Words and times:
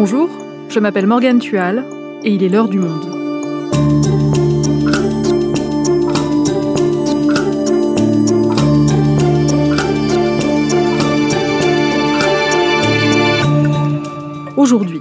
Bonjour, 0.00 0.30
je 0.68 0.78
m'appelle 0.78 1.08
Morgane 1.08 1.40
Tual 1.40 1.84
et 2.22 2.32
il 2.32 2.44
est 2.44 2.48
l'heure 2.48 2.68
du 2.68 2.78
monde. 2.78 3.04
Aujourd'hui, 14.56 15.00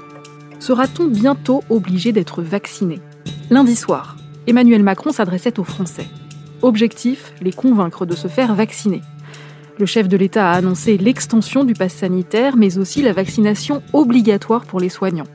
sera-t-on 0.59 1.05
bientôt 1.05 1.63
obligé 1.69 2.11
d'être 2.11 2.41
vacciné? 2.41 2.99
Lundi 3.51 3.75
soir, 3.75 4.17
Emmanuel 4.47 4.81
Macron 4.81 5.11
s'adressait 5.11 5.59
aux 5.59 5.63
Français. 5.63 6.07
Objectif, 6.63 7.33
les 7.39 7.53
convaincre 7.53 8.07
de 8.07 8.15
se 8.15 8.27
faire 8.27 8.55
vacciner. 8.55 9.03
Le 9.79 9.85
chef 9.85 10.07
de 10.07 10.17
l'État 10.17 10.51
a 10.51 10.55
annoncé 10.55 10.97
l'extension 10.97 11.63
du 11.63 11.73
pass 11.73 11.93
sanitaire, 11.93 12.57
mais 12.57 12.79
aussi 12.79 13.03
la 13.03 13.13
vaccination 13.13 13.83
obligatoire 13.93 14.65
pour 14.65 14.79
les 14.79 14.89
soignants. 14.89 15.27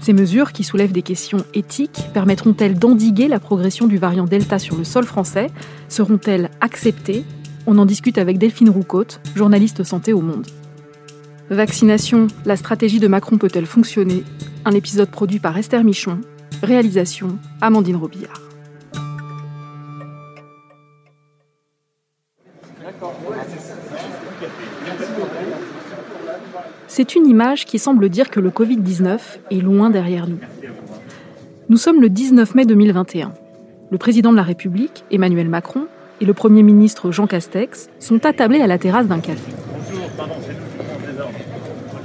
Ces 0.00 0.12
mesures, 0.12 0.52
qui 0.52 0.64
soulèvent 0.64 0.92
des 0.92 1.02
questions 1.02 1.44
éthiques, 1.54 2.00
permettront-elles 2.12 2.76
d'endiguer 2.76 3.28
la 3.28 3.38
progression 3.38 3.86
du 3.86 3.96
variant 3.96 4.24
Delta 4.24 4.58
sur 4.58 4.76
le 4.76 4.82
sol 4.82 5.04
français? 5.04 5.46
Seront-elles 5.88 6.50
acceptées? 6.60 7.24
On 7.66 7.78
en 7.78 7.86
discute 7.86 8.18
avec 8.18 8.36
Delphine 8.36 8.68
Roucaute, 8.68 9.20
journaliste 9.36 9.84
santé 9.84 10.12
au 10.12 10.20
Monde. 10.20 10.46
Vaccination, 11.48 12.26
la 12.44 12.56
stratégie 12.56 13.00
de 13.00 13.08
Macron 13.08 13.38
peut-elle 13.38 13.66
fonctionner? 13.66 14.24
Un 14.64 14.72
épisode 14.72 15.10
produit 15.10 15.38
par 15.38 15.56
Esther 15.56 15.84
Michon, 15.84 16.20
réalisation 16.62 17.38
Amandine 17.60 17.96
Robillard. 17.96 18.43
C'est 26.96 27.16
une 27.16 27.26
image 27.26 27.64
qui 27.64 27.80
semble 27.80 28.08
dire 28.08 28.30
que 28.30 28.38
le 28.38 28.50
Covid-19 28.50 29.18
est 29.50 29.60
loin 29.60 29.90
derrière 29.90 30.28
nous. 30.28 30.38
Nous 31.68 31.76
sommes 31.76 32.00
le 32.00 32.08
19 32.08 32.54
mai 32.54 32.66
2021. 32.66 33.32
Le 33.90 33.98
président 33.98 34.30
de 34.30 34.36
la 34.36 34.44
République, 34.44 35.02
Emmanuel 35.10 35.48
Macron, 35.48 35.88
et 36.20 36.24
le 36.24 36.34
Premier 36.34 36.62
ministre 36.62 37.10
Jean 37.10 37.26
Castex 37.26 37.88
sont 37.98 38.24
attablés 38.24 38.60
à 38.60 38.68
la 38.68 38.78
terrasse 38.78 39.08
d'un 39.08 39.18
café. 39.18 39.50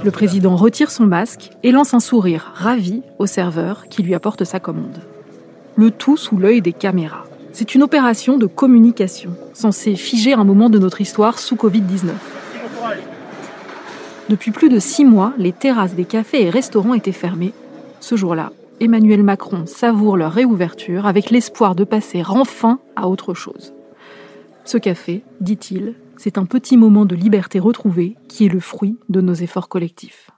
Le 0.02 0.10
président 0.10 0.56
retire 0.56 0.90
son 0.90 1.06
masque 1.06 1.50
et 1.62 1.70
lance 1.70 1.94
un 1.94 2.00
sourire 2.00 2.50
ravi 2.56 3.02
au 3.20 3.26
serveur 3.26 3.86
qui 3.90 4.02
lui 4.02 4.16
apporte 4.16 4.42
sa 4.42 4.58
commande. 4.58 4.98
Le 5.76 5.92
tout 5.92 6.16
sous 6.16 6.36
l'œil 6.36 6.62
des 6.62 6.72
caméras. 6.72 7.26
C'est 7.52 7.76
une 7.76 7.84
opération 7.84 8.38
de 8.38 8.46
communication, 8.46 9.36
censée 9.52 9.94
figer 9.94 10.32
un 10.32 10.42
moment 10.42 10.68
de 10.68 10.80
notre 10.80 11.00
histoire 11.00 11.38
sous 11.38 11.54
Covid-19. 11.54 12.08
Depuis 14.30 14.52
plus 14.52 14.68
de 14.68 14.78
six 14.78 15.04
mois, 15.04 15.34
les 15.38 15.50
terrasses 15.50 15.96
des 15.96 16.04
cafés 16.04 16.44
et 16.44 16.50
restaurants 16.50 16.94
étaient 16.94 17.10
fermées. 17.10 17.52
Ce 17.98 18.14
jour-là, 18.14 18.52
Emmanuel 18.78 19.24
Macron 19.24 19.66
savoure 19.66 20.16
leur 20.16 20.30
réouverture 20.30 21.04
avec 21.04 21.30
l'espoir 21.30 21.74
de 21.74 21.82
passer 21.82 22.22
enfin 22.28 22.78
à 22.94 23.08
autre 23.08 23.34
chose. 23.34 23.74
Ce 24.64 24.78
café, 24.78 25.24
dit-il, 25.40 25.94
c'est 26.16 26.38
un 26.38 26.44
petit 26.44 26.76
moment 26.76 27.06
de 27.06 27.16
liberté 27.16 27.58
retrouvée 27.58 28.16
qui 28.28 28.46
est 28.46 28.48
le 28.48 28.60
fruit 28.60 28.96
de 29.08 29.20
nos 29.20 29.34
efforts 29.34 29.68
collectifs. 29.68 30.30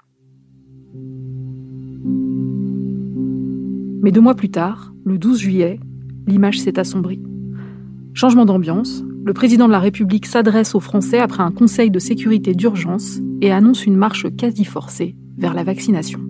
Mais 4.00 4.10
deux 4.10 4.22
mois 4.22 4.36
plus 4.36 4.50
tard, 4.50 4.94
le 5.04 5.18
12 5.18 5.38
juillet, 5.38 5.80
l'image 6.26 6.60
s'est 6.60 6.78
assombrie. 6.78 7.20
Changement 8.14 8.46
d'ambiance, 8.46 9.04
le 9.22 9.34
président 9.34 9.66
de 9.66 9.72
la 9.72 9.80
République 9.80 10.24
s'adresse 10.24 10.74
aux 10.74 10.80
Français 10.80 11.18
après 11.18 11.42
un 11.42 11.52
conseil 11.52 11.90
de 11.90 11.98
sécurité 11.98 12.54
d'urgence 12.54 13.18
et 13.42 13.50
annonce 13.50 13.84
une 13.84 13.96
marche 13.96 14.26
quasi 14.36 14.64
forcée 14.64 15.16
vers 15.36 15.52
la 15.52 15.64
vaccination. 15.64 16.20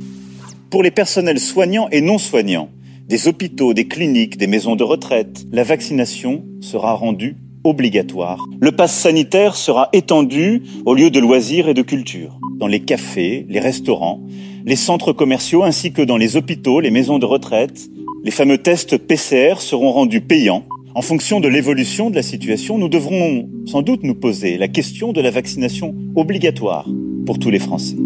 Pour 0.70 0.82
les 0.82 0.90
personnels 0.90 1.38
soignants 1.38 1.88
et 1.92 2.00
non 2.00 2.18
soignants, 2.18 2.70
des 3.06 3.28
hôpitaux, 3.28 3.74
des 3.74 3.86
cliniques, 3.86 4.38
des 4.38 4.46
maisons 4.46 4.74
de 4.74 4.82
retraite, 4.82 5.44
la 5.52 5.62
vaccination 5.62 6.44
sera 6.60 6.94
rendue 6.94 7.36
obligatoire. 7.64 8.42
Le 8.60 8.72
pass 8.72 8.92
sanitaire 8.92 9.54
sera 9.54 9.90
étendu 9.92 10.62
aux 10.86 10.94
lieux 10.94 11.10
de 11.10 11.20
loisirs 11.20 11.68
et 11.68 11.74
de 11.74 11.82
culture, 11.82 12.40
dans 12.58 12.66
les 12.66 12.80
cafés, 12.80 13.46
les 13.48 13.60
restaurants, 13.60 14.22
les 14.64 14.76
centres 14.76 15.12
commerciaux 15.12 15.62
ainsi 15.62 15.92
que 15.92 16.02
dans 16.02 16.16
les 16.16 16.36
hôpitaux, 16.36 16.80
les 16.80 16.90
maisons 16.90 17.18
de 17.18 17.26
retraite. 17.26 17.90
Les 18.24 18.30
fameux 18.30 18.58
tests 18.58 18.96
PCR 18.96 19.60
seront 19.60 19.92
rendus 19.92 20.22
payants 20.22 20.64
en 20.94 21.00
fonction 21.00 21.40
de 21.40 21.48
l'évolution 21.48 22.10
de 22.10 22.16
la 22.16 22.22
situation, 22.22 22.76
nous 22.76 22.90
devrons 22.90 23.48
sans 23.64 23.80
doute 23.80 24.02
nous 24.02 24.14
poser 24.14 24.58
la 24.58 24.68
question 24.68 25.14
de 25.14 25.22
la 25.22 25.30
vaccination 25.30 25.94
obligatoire 26.16 26.86
pour 27.26 27.38
tous 27.38 27.50
les 27.50 27.58
Français. 27.58 27.96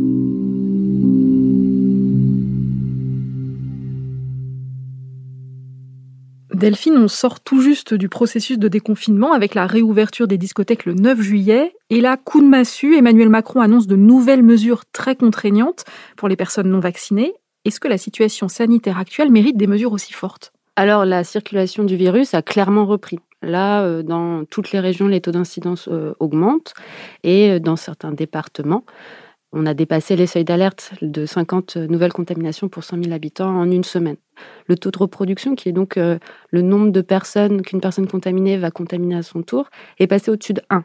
Delphine, 6.57 6.97
on 6.97 7.07
sort 7.09 7.41
tout 7.41 7.61
juste 7.61 7.93
du 7.93 8.09
processus 8.09 8.59
de 8.59 8.69
déconfinement 8.69 9.35
avec 9.35 9.55
la 9.55 9.67
réouverture 9.67 10.27
des 10.27 10.39
discothèques 10.39 10.87
le 10.87 10.95
9 10.95 11.21
juillet. 11.21 11.75
Et 11.91 12.01
là, 12.01 12.17
coup 12.17 12.41
de 12.41 12.47
massue, 12.47 12.97
Emmanuel 12.97 13.29
Macron 13.29 13.61
annonce 13.61 13.87
de 13.87 13.95
nouvelles 13.95 14.43
mesures 14.43 14.85
très 14.91 15.17
contraignantes 15.17 15.85
pour 16.17 16.29
les 16.29 16.37
personnes 16.37 16.71
non 16.71 16.81
vaccinées. 16.81 17.35
Est-ce 17.67 17.79
que 17.79 17.89
la 17.89 17.99
situation 17.99 18.49
sanitaire 18.49 18.99
actuelle 18.99 19.31
mérite 19.31 19.59
des 19.59 19.67
mesures 19.67 19.93
aussi 19.93 20.15
fortes? 20.15 20.53
Alors, 20.77 21.05
la 21.05 21.25
circulation 21.25 21.85
du 21.85 21.97
virus 21.97 22.33
a 22.33 22.41
clairement 22.41 22.87
repris. 22.87 23.19
Là, 23.43 23.83
euh, 23.83 24.03
dans 24.03 24.45
toutes 24.45 24.73
les 24.73 24.81
régions, 24.81 25.09
les 25.09 25.21
taux 25.21 25.31
d'incidence 25.31 25.89
euh, 25.89 26.15
augmentent 26.21 26.75
et 27.23 27.51
euh, 27.51 27.61
dans 27.61 27.77
certains 27.77 28.13
départements, 28.13 28.85
on 29.53 29.67
a 29.67 29.75
dépassé 29.75 30.17
les 30.17 30.27
seuils 30.27 30.45
d'alerte 30.45 30.93
de 31.03 31.27
50 31.27 31.77
nouvelles 31.77 32.13
contaminations 32.13 32.69
pour 32.69 32.83
100 32.85 33.05
000 33.05 33.15
habitants 33.15 33.49
en 33.49 33.71
une 33.71 33.85
semaine. 33.85 34.17
Le 34.67 34.77
taux 34.77 34.91
de 34.91 34.99
reproduction, 34.99 35.55
qui 35.55 35.69
est 35.69 35.73
donc 35.73 35.97
le 35.97 36.63
nombre 36.63 36.91
de 36.91 37.01
personnes 37.01 37.63
qu'une 37.63 37.81
personne 37.81 38.07
contaminée 38.07 38.59
va 38.59 38.71
contaminer 38.71 39.17
à 39.17 39.23
son 39.23 39.43
tour, 39.43 39.71
est 39.99 40.09
passé 40.09 40.31
au-dessus 40.31 40.53
de 40.53 40.63
1. 40.69 40.85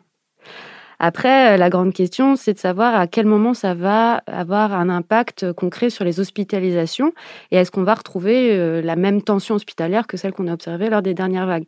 Après, 0.99 1.57
la 1.57 1.69
grande 1.69 1.91
question, 1.91 2.37
c'est 2.37 2.53
de 2.53 2.59
savoir 2.59 2.95
à 2.95 3.07
quel 3.07 3.25
moment 3.25 3.53
ça 3.53 3.73
va 3.73 4.21
avoir 4.27 4.73
un 4.73 4.87
impact 4.87 5.51
concret 5.51 5.89
sur 5.89 6.05
les 6.05 6.21
hospitalisations 6.21 7.11
et 7.49 7.57
est-ce 7.57 7.71
qu'on 7.71 7.83
va 7.83 7.95
retrouver 7.95 8.81
la 8.81 8.95
même 8.95 9.21
tension 9.21 9.55
hospitalière 9.55 10.07
que 10.07 10.15
celle 10.15 10.31
qu'on 10.31 10.47
a 10.47 10.53
observée 10.53 10.89
lors 10.89 11.01
des 11.01 11.15
dernières 11.15 11.47
vagues. 11.47 11.65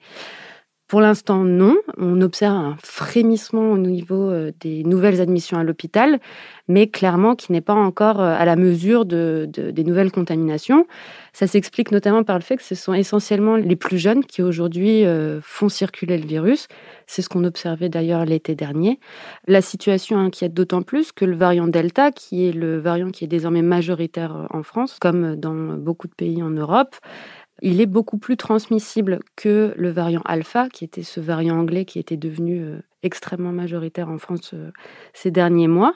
Pour 0.93 1.01
l'instant, 1.01 1.43
non. 1.43 1.75
On 1.97 2.21
observe 2.21 2.53
un 2.53 2.77
frémissement 2.83 3.71
au 3.71 3.79
niveau 3.79 4.29
euh, 4.29 4.51
des 4.59 4.83
nouvelles 4.83 5.21
admissions 5.21 5.57
à 5.57 5.63
l'hôpital, 5.63 6.19
mais 6.67 6.85
clairement 6.85 7.33
qui 7.33 7.51
n'est 7.51 7.61
pas 7.61 7.73
encore 7.73 8.21
euh, 8.21 8.35
à 8.37 8.45
la 8.45 8.55
mesure 8.55 9.03
de, 9.03 9.49
des 9.51 9.83
nouvelles 9.83 10.11
contaminations. 10.11 10.85
Ça 11.35 11.47
s'explique 11.47 11.91
notamment 11.91 12.23
par 12.23 12.37
le 12.37 12.43
fait 12.43 12.57
que 12.57 12.63
ce 12.63 12.75
sont 12.75 12.93
essentiellement 12.93 13.55
les 13.55 13.75
plus 13.75 13.97
jeunes 13.97 14.23
qui 14.23 14.43
aujourd'hui 14.43 15.03
euh, 15.03 15.39
font 15.41 15.67
circuler 15.67 16.19
le 16.19 16.27
virus. 16.27 16.67
C'est 17.07 17.23
ce 17.23 17.29
qu'on 17.29 17.43
observait 17.43 17.89
d'ailleurs 17.89 18.23
l'été 18.25 18.53
dernier. 18.53 18.99
La 19.47 19.63
situation 19.63 20.19
inquiète 20.19 20.53
d'autant 20.53 20.83
plus 20.83 21.11
que 21.11 21.25
le 21.25 21.35
variant 21.35 21.65
Delta, 21.65 22.11
qui 22.11 22.47
est 22.47 22.51
le 22.51 22.77
variant 22.77 23.09
qui 23.09 23.23
est 23.23 23.27
désormais 23.27 23.63
majoritaire 23.63 24.47
en 24.51 24.61
France, 24.61 24.97
comme 25.01 25.35
dans 25.37 25.55
beaucoup 25.55 26.07
de 26.07 26.13
pays 26.13 26.43
en 26.43 26.51
Europe, 26.51 26.95
il 27.61 27.81
est 27.81 27.85
beaucoup 27.85 28.17
plus 28.17 28.37
transmissible 28.37 29.19
que 29.35 29.73
le 29.77 29.89
variant 29.89 30.21
alpha, 30.25 30.69
qui 30.69 30.83
était 30.83 31.03
ce 31.03 31.19
variant 31.19 31.59
anglais 31.59 31.85
qui 31.85 31.99
était 31.99 32.17
devenu 32.17 32.61
euh, 32.61 32.79
extrêmement 33.03 33.51
majoritaire 33.51 34.09
en 34.09 34.17
France 34.17 34.51
euh, 34.53 34.71
ces 35.13 35.31
derniers 35.31 35.67
mois. 35.67 35.93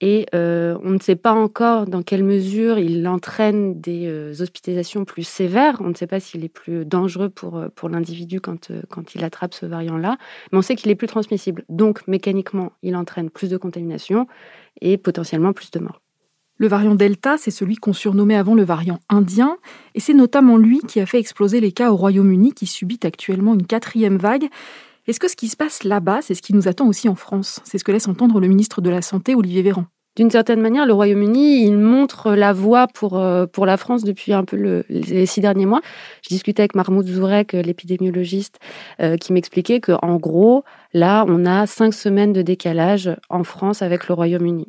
Et 0.00 0.26
euh, 0.32 0.78
on 0.84 0.90
ne 0.90 1.00
sait 1.00 1.16
pas 1.16 1.32
encore 1.32 1.86
dans 1.86 2.02
quelle 2.02 2.22
mesure 2.22 2.78
il 2.78 3.06
entraîne 3.08 3.80
des 3.80 4.40
hospitalisations 4.40 5.04
plus 5.04 5.26
sévères. 5.26 5.78
On 5.80 5.88
ne 5.88 5.94
sait 5.94 6.06
pas 6.06 6.20
s'il 6.20 6.44
est 6.44 6.48
plus 6.48 6.84
dangereux 6.84 7.30
pour, 7.30 7.64
pour 7.74 7.88
l'individu 7.88 8.40
quand, 8.40 8.70
quand 8.90 9.16
il 9.16 9.24
attrape 9.24 9.54
ce 9.54 9.66
variant-là. 9.66 10.16
Mais 10.52 10.58
on 10.58 10.62
sait 10.62 10.76
qu'il 10.76 10.92
est 10.92 10.94
plus 10.94 11.08
transmissible. 11.08 11.64
Donc, 11.68 12.06
mécaniquement, 12.06 12.70
il 12.84 12.94
entraîne 12.94 13.28
plus 13.28 13.50
de 13.50 13.56
contamination 13.56 14.28
et 14.80 14.98
potentiellement 14.98 15.52
plus 15.52 15.72
de 15.72 15.80
morts. 15.80 16.00
Le 16.60 16.66
variant 16.66 16.96
Delta, 16.96 17.38
c'est 17.38 17.52
celui 17.52 17.76
qu'on 17.76 17.92
surnommait 17.92 18.34
avant 18.34 18.56
le 18.56 18.64
variant 18.64 18.98
indien, 19.08 19.58
et 19.94 20.00
c'est 20.00 20.12
notamment 20.12 20.56
lui 20.56 20.80
qui 20.80 20.98
a 20.98 21.06
fait 21.06 21.20
exploser 21.20 21.60
les 21.60 21.70
cas 21.70 21.92
au 21.92 21.96
Royaume-Uni 21.96 22.52
qui 22.52 22.66
subit 22.66 22.98
actuellement 23.04 23.54
une 23.54 23.64
quatrième 23.64 24.16
vague. 24.16 24.48
Est-ce 25.06 25.20
que 25.20 25.28
ce 25.28 25.36
qui 25.36 25.48
se 25.48 25.56
passe 25.56 25.84
là-bas, 25.84 26.20
c'est 26.20 26.34
ce 26.34 26.42
qui 26.42 26.54
nous 26.54 26.66
attend 26.66 26.88
aussi 26.88 27.08
en 27.08 27.14
France? 27.14 27.60
C'est 27.64 27.78
ce 27.78 27.84
que 27.84 27.92
laisse 27.92 28.08
entendre 28.08 28.40
le 28.40 28.48
ministre 28.48 28.80
de 28.80 28.90
la 28.90 29.02
Santé, 29.02 29.36
Olivier 29.36 29.62
Véran. 29.62 29.86
D'une 30.18 30.32
certaine 30.32 30.60
manière, 30.60 30.84
le 30.84 30.92
Royaume-Uni, 30.94 31.62
il 31.62 31.78
montre 31.78 32.32
la 32.32 32.52
voie 32.52 32.88
pour, 32.88 33.20
euh, 33.20 33.46
la 33.64 33.76
France 33.76 34.02
depuis 34.02 34.32
un 34.32 34.42
peu 34.42 34.56
le, 34.56 34.84
les 34.88 35.26
six 35.26 35.40
derniers 35.40 35.64
mois. 35.64 35.80
Je 36.24 36.28
discutais 36.30 36.62
avec 36.62 36.74
Mahmoud 36.74 37.06
Zourek, 37.06 37.52
l'épidémiologiste, 37.52 38.58
euh, 39.00 39.16
qui 39.16 39.32
m'expliquait 39.32 39.80
qu'en 39.80 40.16
gros, 40.16 40.64
là, 40.92 41.24
on 41.28 41.46
a 41.46 41.68
cinq 41.68 41.94
semaines 41.94 42.32
de 42.32 42.42
décalage 42.42 43.10
en 43.28 43.44
France 43.44 43.80
avec 43.80 44.08
le 44.08 44.14
Royaume-Uni. 44.14 44.66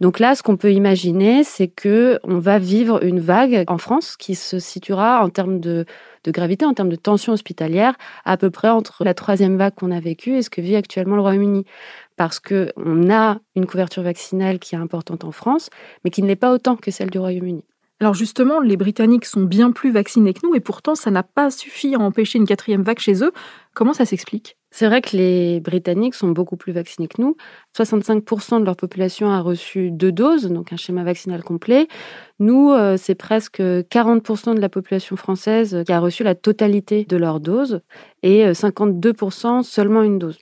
Donc 0.00 0.18
là, 0.18 0.34
ce 0.34 0.42
qu'on 0.42 0.56
peut 0.56 0.72
imaginer, 0.72 1.44
c'est 1.44 1.68
que 1.68 2.18
on 2.24 2.38
va 2.38 2.58
vivre 2.58 3.04
une 3.04 3.20
vague 3.20 3.62
en 3.68 3.78
France 3.78 4.16
qui 4.16 4.34
se 4.34 4.58
situera 4.58 5.22
en 5.22 5.28
termes 5.28 5.60
de, 5.60 5.84
de 6.24 6.30
gravité, 6.30 6.64
en 6.64 6.74
termes 6.74 6.88
de 6.88 6.96
tension 6.96 7.32
hospitalière, 7.32 7.94
à 8.24 8.36
peu 8.36 8.50
près 8.50 8.68
entre 8.68 9.04
la 9.04 9.14
troisième 9.14 9.56
vague 9.56 9.74
qu'on 9.74 9.90
a 9.90 10.00
vécue 10.00 10.36
et 10.36 10.42
ce 10.42 10.50
que 10.50 10.60
vit 10.60 10.76
actuellement 10.76 11.16
le 11.16 11.22
Royaume-Uni 11.22 11.64
parce 12.16 12.38
qu'on 12.38 13.10
a 13.10 13.38
une 13.56 13.66
couverture 13.66 14.02
vaccinale 14.02 14.58
qui 14.58 14.74
est 14.74 14.78
importante 14.78 15.24
en 15.24 15.32
France, 15.32 15.70
mais 16.04 16.10
qui 16.10 16.22
ne 16.22 16.28
l'est 16.28 16.36
pas 16.36 16.52
autant 16.52 16.76
que 16.76 16.90
celle 16.90 17.08
du 17.08 17.18
Royaume-Uni. 17.18 17.64
Alors 18.00 18.14
justement, 18.14 18.60
les 18.60 18.76
Britanniques 18.76 19.24
sont 19.26 19.42
bien 19.42 19.72
plus 19.72 19.90
vaccinés 19.90 20.34
que 20.34 20.46
nous 20.46 20.54
et 20.54 20.60
pourtant 20.60 20.94
ça 20.94 21.10
n'a 21.10 21.22
pas 21.22 21.50
suffi 21.50 21.94
à 21.94 21.98
empêcher 21.98 22.38
une 22.38 22.46
quatrième 22.46 22.82
vague 22.82 22.98
chez 22.98 23.24
eux. 23.24 23.32
Comment 23.74 23.94
ça 23.94 24.04
s'explique? 24.04 24.59
C'est 24.70 24.86
vrai 24.86 25.00
que 25.02 25.16
les 25.16 25.60
Britanniques 25.60 26.14
sont 26.14 26.28
beaucoup 26.28 26.56
plus 26.56 26.72
vaccinés 26.72 27.08
que 27.08 27.20
nous. 27.20 27.36
65% 27.76 28.60
de 28.60 28.64
leur 28.64 28.76
population 28.76 29.30
a 29.30 29.40
reçu 29.40 29.90
deux 29.90 30.12
doses, 30.12 30.46
donc 30.46 30.72
un 30.72 30.76
schéma 30.76 31.02
vaccinal 31.02 31.42
complet. 31.42 31.88
Nous, 32.38 32.70
euh, 32.70 32.96
c'est 32.96 33.16
presque 33.16 33.60
40% 33.60 34.54
de 34.54 34.60
la 34.60 34.68
population 34.68 35.16
française 35.16 35.82
qui 35.84 35.92
a 35.92 36.00
reçu 36.00 36.22
la 36.22 36.34
totalité 36.34 37.04
de 37.04 37.16
leurs 37.16 37.40
doses 37.40 37.80
et 38.22 38.52
52% 38.52 39.58
euh, 39.58 39.62
seulement 39.62 40.02
une 40.02 40.18
dose. 40.18 40.38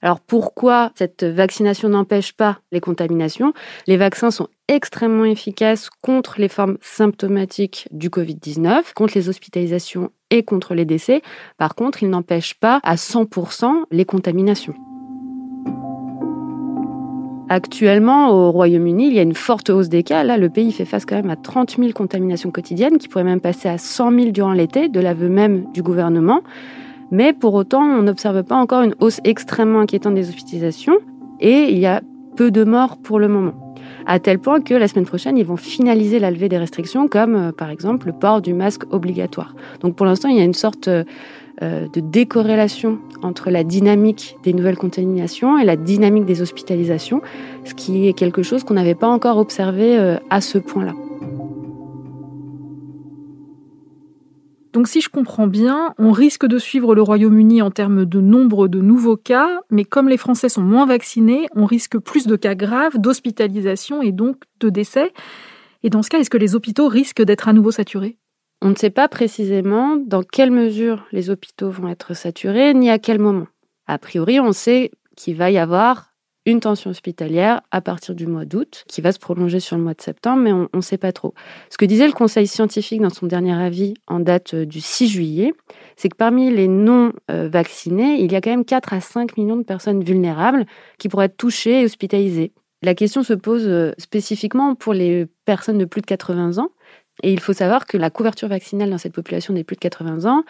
Alors 0.00 0.20
pourquoi 0.20 0.92
cette 0.94 1.24
vaccination 1.24 1.88
n'empêche 1.88 2.32
pas 2.32 2.60
les 2.70 2.80
contaminations? 2.80 3.52
Les 3.86 3.96
vaccins 3.96 4.30
sont 4.30 4.48
extrêmement 4.68 5.24
efficaces 5.24 5.90
contre 6.02 6.40
les 6.40 6.48
formes 6.48 6.78
symptomatiques 6.80 7.88
du 7.90 8.08
Covid-19, 8.08 8.92
contre 8.94 9.14
les 9.16 9.28
hospitalisations 9.28 10.12
et 10.30 10.42
contre 10.42 10.74
les 10.74 10.84
décès. 10.84 11.22
Par 11.56 11.74
contre, 11.74 12.02
ils 12.02 12.10
n'empêchent 12.10 12.54
pas 12.54 12.80
à 12.82 12.96
100% 12.96 13.84
les 13.90 14.04
contaminations. 14.04 14.74
Actuellement, 17.50 18.30
au 18.30 18.52
Royaume-Uni, 18.52 19.06
il 19.06 19.14
y 19.14 19.18
a 19.18 19.22
une 19.22 19.34
forte 19.34 19.70
hausse 19.70 19.88
des 19.88 20.02
cas. 20.02 20.22
Là, 20.22 20.36
le 20.36 20.50
pays 20.50 20.70
fait 20.70 20.84
face 20.84 21.06
quand 21.06 21.16
même 21.16 21.30
à 21.30 21.36
30 21.36 21.76
000 21.78 21.92
contaminations 21.92 22.50
quotidiennes, 22.50 22.98
qui 22.98 23.08
pourraient 23.08 23.24
même 23.24 23.40
passer 23.40 23.70
à 23.70 23.78
100 23.78 24.12
000 24.12 24.30
durant 24.32 24.52
l'été, 24.52 24.88
de 24.88 25.00
l'aveu 25.00 25.30
même 25.30 25.64
du 25.72 25.82
gouvernement. 25.82 26.42
Mais 27.10 27.32
pour 27.32 27.54
autant, 27.54 27.82
on 27.82 28.02
n'observe 28.02 28.42
pas 28.44 28.56
encore 28.56 28.82
une 28.82 28.94
hausse 29.00 29.20
extrêmement 29.24 29.80
inquiétante 29.80 30.14
des 30.14 30.28
hospitalisations 30.28 30.98
et 31.40 31.70
il 31.70 31.78
y 31.78 31.86
a 31.86 32.02
peu 32.36 32.50
de 32.50 32.64
morts 32.64 32.98
pour 32.98 33.18
le 33.18 33.28
moment. 33.28 33.67
À 34.10 34.18
tel 34.20 34.38
point 34.38 34.62
que 34.62 34.72
la 34.72 34.88
semaine 34.88 35.04
prochaine, 35.04 35.36
ils 35.36 35.44
vont 35.44 35.58
finaliser 35.58 36.18
la 36.18 36.30
levée 36.30 36.48
des 36.48 36.56
restrictions, 36.56 37.08
comme 37.08 37.36
euh, 37.36 37.52
par 37.52 37.68
exemple 37.68 38.06
le 38.06 38.14
port 38.14 38.40
du 38.40 38.54
masque 38.54 38.84
obligatoire. 38.90 39.54
Donc 39.82 39.96
pour 39.96 40.06
l'instant, 40.06 40.30
il 40.30 40.38
y 40.38 40.40
a 40.40 40.44
une 40.44 40.54
sorte 40.54 40.88
euh, 40.88 41.04
de 41.60 42.00
décorrélation 42.00 43.00
entre 43.22 43.50
la 43.50 43.64
dynamique 43.64 44.38
des 44.44 44.54
nouvelles 44.54 44.78
contaminations 44.78 45.58
et 45.58 45.64
la 45.66 45.76
dynamique 45.76 46.24
des 46.24 46.40
hospitalisations, 46.40 47.20
ce 47.64 47.74
qui 47.74 48.08
est 48.08 48.14
quelque 48.14 48.42
chose 48.42 48.64
qu'on 48.64 48.74
n'avait 48.74 48.94
pas 48.94 49.08
encore 49.08 49.36
observé 49.36 49.98
euh, 49.98 50.16
à 50.30 50.40
ce 50.40 50.56
point-là. 50.56 50.94
Donc 54.78 54.86
si 54.86 55.00
je 55.00 55.08
comprends 55.08 55.48
bien, 55.48 55.92
on 55.98 56.12
risque 56.12 56.46
de 56.46 56.56
suivre 56.56 56.94
le 56.94 57.02
Royaume-Uni 57.02 57.62
en 57.62 57.72
termes 57.72 58.04
de 58.04 58.20
nombre 58.20 58.68
de 58.68 58.80
nouveaux 58.80 59.16
cas, 59.16 59.62
mais 59.72 59.84
comme 59.84 60.08
les 60.08 60.16
Français 60.16 60.48
sont 60.48 60.62
moins 60.62 60.86
vaccinés, 60.86 61.48
on 61.56 61.64
risque 61.64 61.98
plus 61.98 62.28
de 62.28 62.36
cas 62.36 62.54
graves, 62.54 62.96
d'hospitalisation 62.96 64.02
et 64.02 64.12
donc 64.12 64.36
de 64.60 64.68
décès. 64.68 65.12
Et 65.82 65.90
dans 65.90 66.04
ce 66.04 66.10
cas, 66.10 66.20
est-ce 66.20 66.30
que 66.30 66.38
les 66.38 66.54
hôpitaux 66.54 66.86
risquent 66.86 67.24
d'être 67.24 67.48
à 67.48 67.52
nouveau 67.52 67.72
saturés? 67.72 68.18
On 68.62 68.68
ne 68.68 68.76
sait 68.76 68.90
pas 68.90 69.08
précisément 69.08 69.96
dans 69.96 70.22
quelle 70.22 70.52
mesure 70.52 71.06
les 71.10 71.28
hôpitaux 71.28 71.70
vont 71.70 71.88
être 71.88 72.14
saturés, 72.14 72.72
ni 72.72 72.88
à 72.88 73.00
quel 73.00 73.18
moment. 73.18 73.48
A 73.88 73.98
priori, 73.98 74.38
on 74.38 74.52
sait 74.52 74.92
qu'il 75.16 75.34
va 75.34 75.50
y 75.50 75.58
avoir 75.58 76.07
une 76.50 76.60
tension 76.60 76.90
hospitalière 76.90 77.60
à 77.70 77.80
partir 77.80 78.14
du 78.14 78.26
mois 78.26 78.44
d'août, 78.44 78.84
qui 78.88 79.00
va 79.00 79.12
se 79.12 79.18
prolonger 79.18 79.60
sur 79.60 79.76
le 79.76 79.82
mois 79.82 79.94
de 79.94 80.00
septembre, 80.00 80.42
mais 80.42 80.52
on 80.52 80.68
ne 80.72 80.80
sait 80.80 80.98
pas 80.98 81.12
trop. 81.12 81.34
Ce 81.70 81.78
que 81.78 81.84
disait 81.84 82.06
le 82.06 82.12
Conseil 82.12 82.46
scientifique 82.46 83.00
dans 83.00 83.10
son 83.10 83.26
dernier 83.26 83.54
avis 83.54 83.94
en 84.06 84.20
date 84.20 84.54
euh, 84.54 84.66
du 84.66 84.80
6 84.80 85.08
juillet, 85.08 85.52
c'est 85.96 86.08
que 86.08 86.16
parmi 86.16 86.50
les 86.50 86.68
non 86.68 87.12
vaccinés, 87.28 88.20
il 88.20 88.30
y 88.30 88.36
a 88.36 88.40
quand 88.40 88.50
même 88.50 88.64
4 88.64 88.92
à 88.92 89.00
5 89.00 89.36
millions 89.36 89.56
de 89.56 89.62
personnes 89.62 90.02
vulnérables 90.02 90.64
qui 90.98 91.08
pourraient 91.08 91.26
être 91.26 91.36
touchées 91.36 91.80
et 91.80 91.84
hospitalisées. 91.84 92.52
La 92.82 92.94
question 92.94 93.22
se 93.22 93.32
pose 93.32 93.66
euh, 93.66 93.92
spécifiquement 93.98 94.74
pour 94.74 94.94
les 94.94 95.26
personnes 95.44 95.78
de 95.78 95.84
plus 95.84 96.00
de 96.00 96.06
80 96.06 96.58
ans. 96.58 96.70
Et 97.24 97.32
il 97.32 97.40
faut 97.40 97.52
savoir 97.52 97.86
que 97.86 97.96
la 97.96 98.10
couverture 98.10 98.48
vaccinale 98.48 98.90
dans 98.90 98.98
cette 98.98 99.14
population 99.14 99.52
des 99.52 99.64
plus 99.64 99.74
de 99.74 99.80
80 99.80 100.30
ans, 100.30 100.44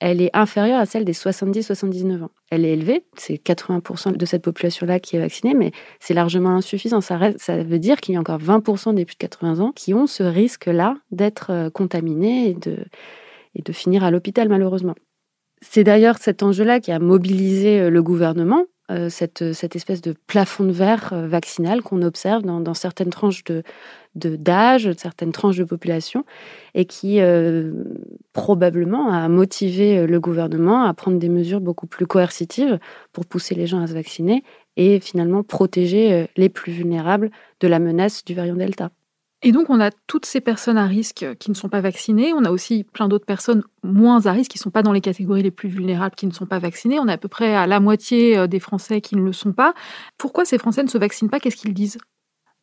elle 0.00 0.20
est 0.20 0.30
inférieure 0.34 0.80
à 0.80 0.86
celle 0.86 1.04
des 1.04 1.12
70-79 1.12 2.24
ans. 2.24 2.30
Elle 2.50 2.64
est 2.64 2.72
élevée, 2.72 3.04
c'est 3.16 3.34
80% 3.34 4.16
de 4.16 4.26
cette 4.26 4.42
population-là 4.42 5.00
qui 5.00 5.16
est 5.16 5.20
vaccinée, 5.20 5.54
mais 5.54 5.72
c'est 6.00 6.14
largement 6.14 6.50
insuffisant. 6.50 7.00
Ça, 7.00 7.16
veut 7.18 7.78
dire 7.78 8.00
qu'il 8.00 8.14
y 8.14 8.16
a 8.16 8.20
encore 8.20 8.40
20% 8.40 8.94
des 8.94 9.04
plus 9.04 9.14
de 9.14 9.18
80 9.18 9.60
ans 9.60 9.72
qui 9.72 9.94
ont 9.94 10.06
ce 10.06 10.22
risque-là 10.22 10.96
d'être 11.10 11.50
euh, 11.50 11.70
contaminés 11.70 12.50
et 12.50 12.54
de, 12.54 13.72
finir 13.72 14.04
à 14.04 14.10
l'hôpital, 14.10 14.48
malheureusement. 14.48 14.94
C'est 15.62 15.84
d'ailleurs 15.84 16.18
cet 16.18 16.42
enjeu-là 16.42 16.80
qui 16.80 16.92
a 16.92 16.98
mobilisé 16.98 17.80
euh, 17.80 17.90
le 17.90 18.02
gouvernement 18.02 18.64
euh, 18.90 19.08
cette, 19.08 19.40
espèce 19.40 20.02
de 20.02 20.14
plafond 20.26 20.64
de 20.64 20.72
verre 20.72 21.14
vaccinal 21.26 21.80
qu'on 21.80 22.02
observe 22.02 22.42
dans, 22.42 22.74
certaines 22.74 23.08
tranches 23.08 23.42
de, 23.44 23.62
d'âge, 24.14 24.90
certaines 24.96 25.32
tranches 25.32 25.56
de 25.56 25.64
population, 25.64 26.24
et 26.74 26.84
qui 26.84 27.20
euh, 27.20 27.72
probablement 28.32 29.12
a 29.12 29.28
motivé 29.28 30.06
le 30.06 30.20
gouvernement 30.20 30.84
à 30.84 30.94
prendre 30.94 31.18
des 31.18 31.28
mesures 31.28 31.60
beaucoup 31.60 31.86
plus 31.86 32.06
coercitives 32.06 32.78
pour 33.12 33.26
pousser 33.26 33.54
les 33.54 33.66
gens 33.66 33.80
à 33.80 33.86
se 33.86 33.94
vacciner 33.94 34.42
et 34.76 35.00
finalement 35.00 35.42
protéger 35.42 36.26
les 36.36 36.48
plus 36.48 36.72
vulnérables 36.72 37.30
de 37.60 37.68
la 37.68 37.78
menace 37.78 38.24
du 38.24 38.34
variant 38.34 38.56
Delta. 38.56 38.90
Et 39.46 39.52
donc, 39.52 39.68
on 39.68 39.78
a 39.78 39.90
toutes 40.06 40.24
ces 40.24 40.40
personnes 40.40 40.78
à 40.78 40.86
risque 40.86 41.26
qui 41.38 41.50
ne 41.50 41.54
sont 41.54 41.68
pas 41.68 41.82
vaccinées. 41.82 42.32
On 42.32 42.46
a 42.46 42.50
aussi 42.50 42.82
plein 42.82 43.08
d'autres 43.08 43.26
personnes 43.26 43.62
moins 43.82 44.24
à 44.24 44.32
risque 44.32 44.52
qui 44.52 44.58
ne 44.58 44.62
sont 44.62 44.70
pas 44.70 44.82
dans 44.82 44.90
les 44.90 45.02
catégories 45.02 45.42
les 45.42 45.50
plus 45.50 45.68
vulnérables, 45.68 46.14
qui 46.14 46.26
ne 46.26 46.32
sont 46.32 46.46
pas 46.46 46.58
vaccinées. 46.58 46.98
On 46.98 47.08
est 47.08 47.12
à 47.12 47.18
peu 47.18 47.28
près 47.28 47.54
à 47.54 47.66
la 47.66 47.78
moitié 47.78 48.38
euh, 48.38 48.46
des 48.46 48.58
Français 48.58 49.02
qui 49.02 49.16
ne 49.16 49.22
le 49.22 49.34
sont 49.34 49.52
pas. 49.52 49.74
Pourquoi 50.16 50.46
ces 50.46 50.56
Français 50.56 50.82
ne 50.82 50.88
se 50.88 50.96
vaccinent 50.96 51.28
pas? 51.28 51.40
Qu'est-ce 51.40 51.56
qu'ils 51.56 51.74
disent? 51.74 51.98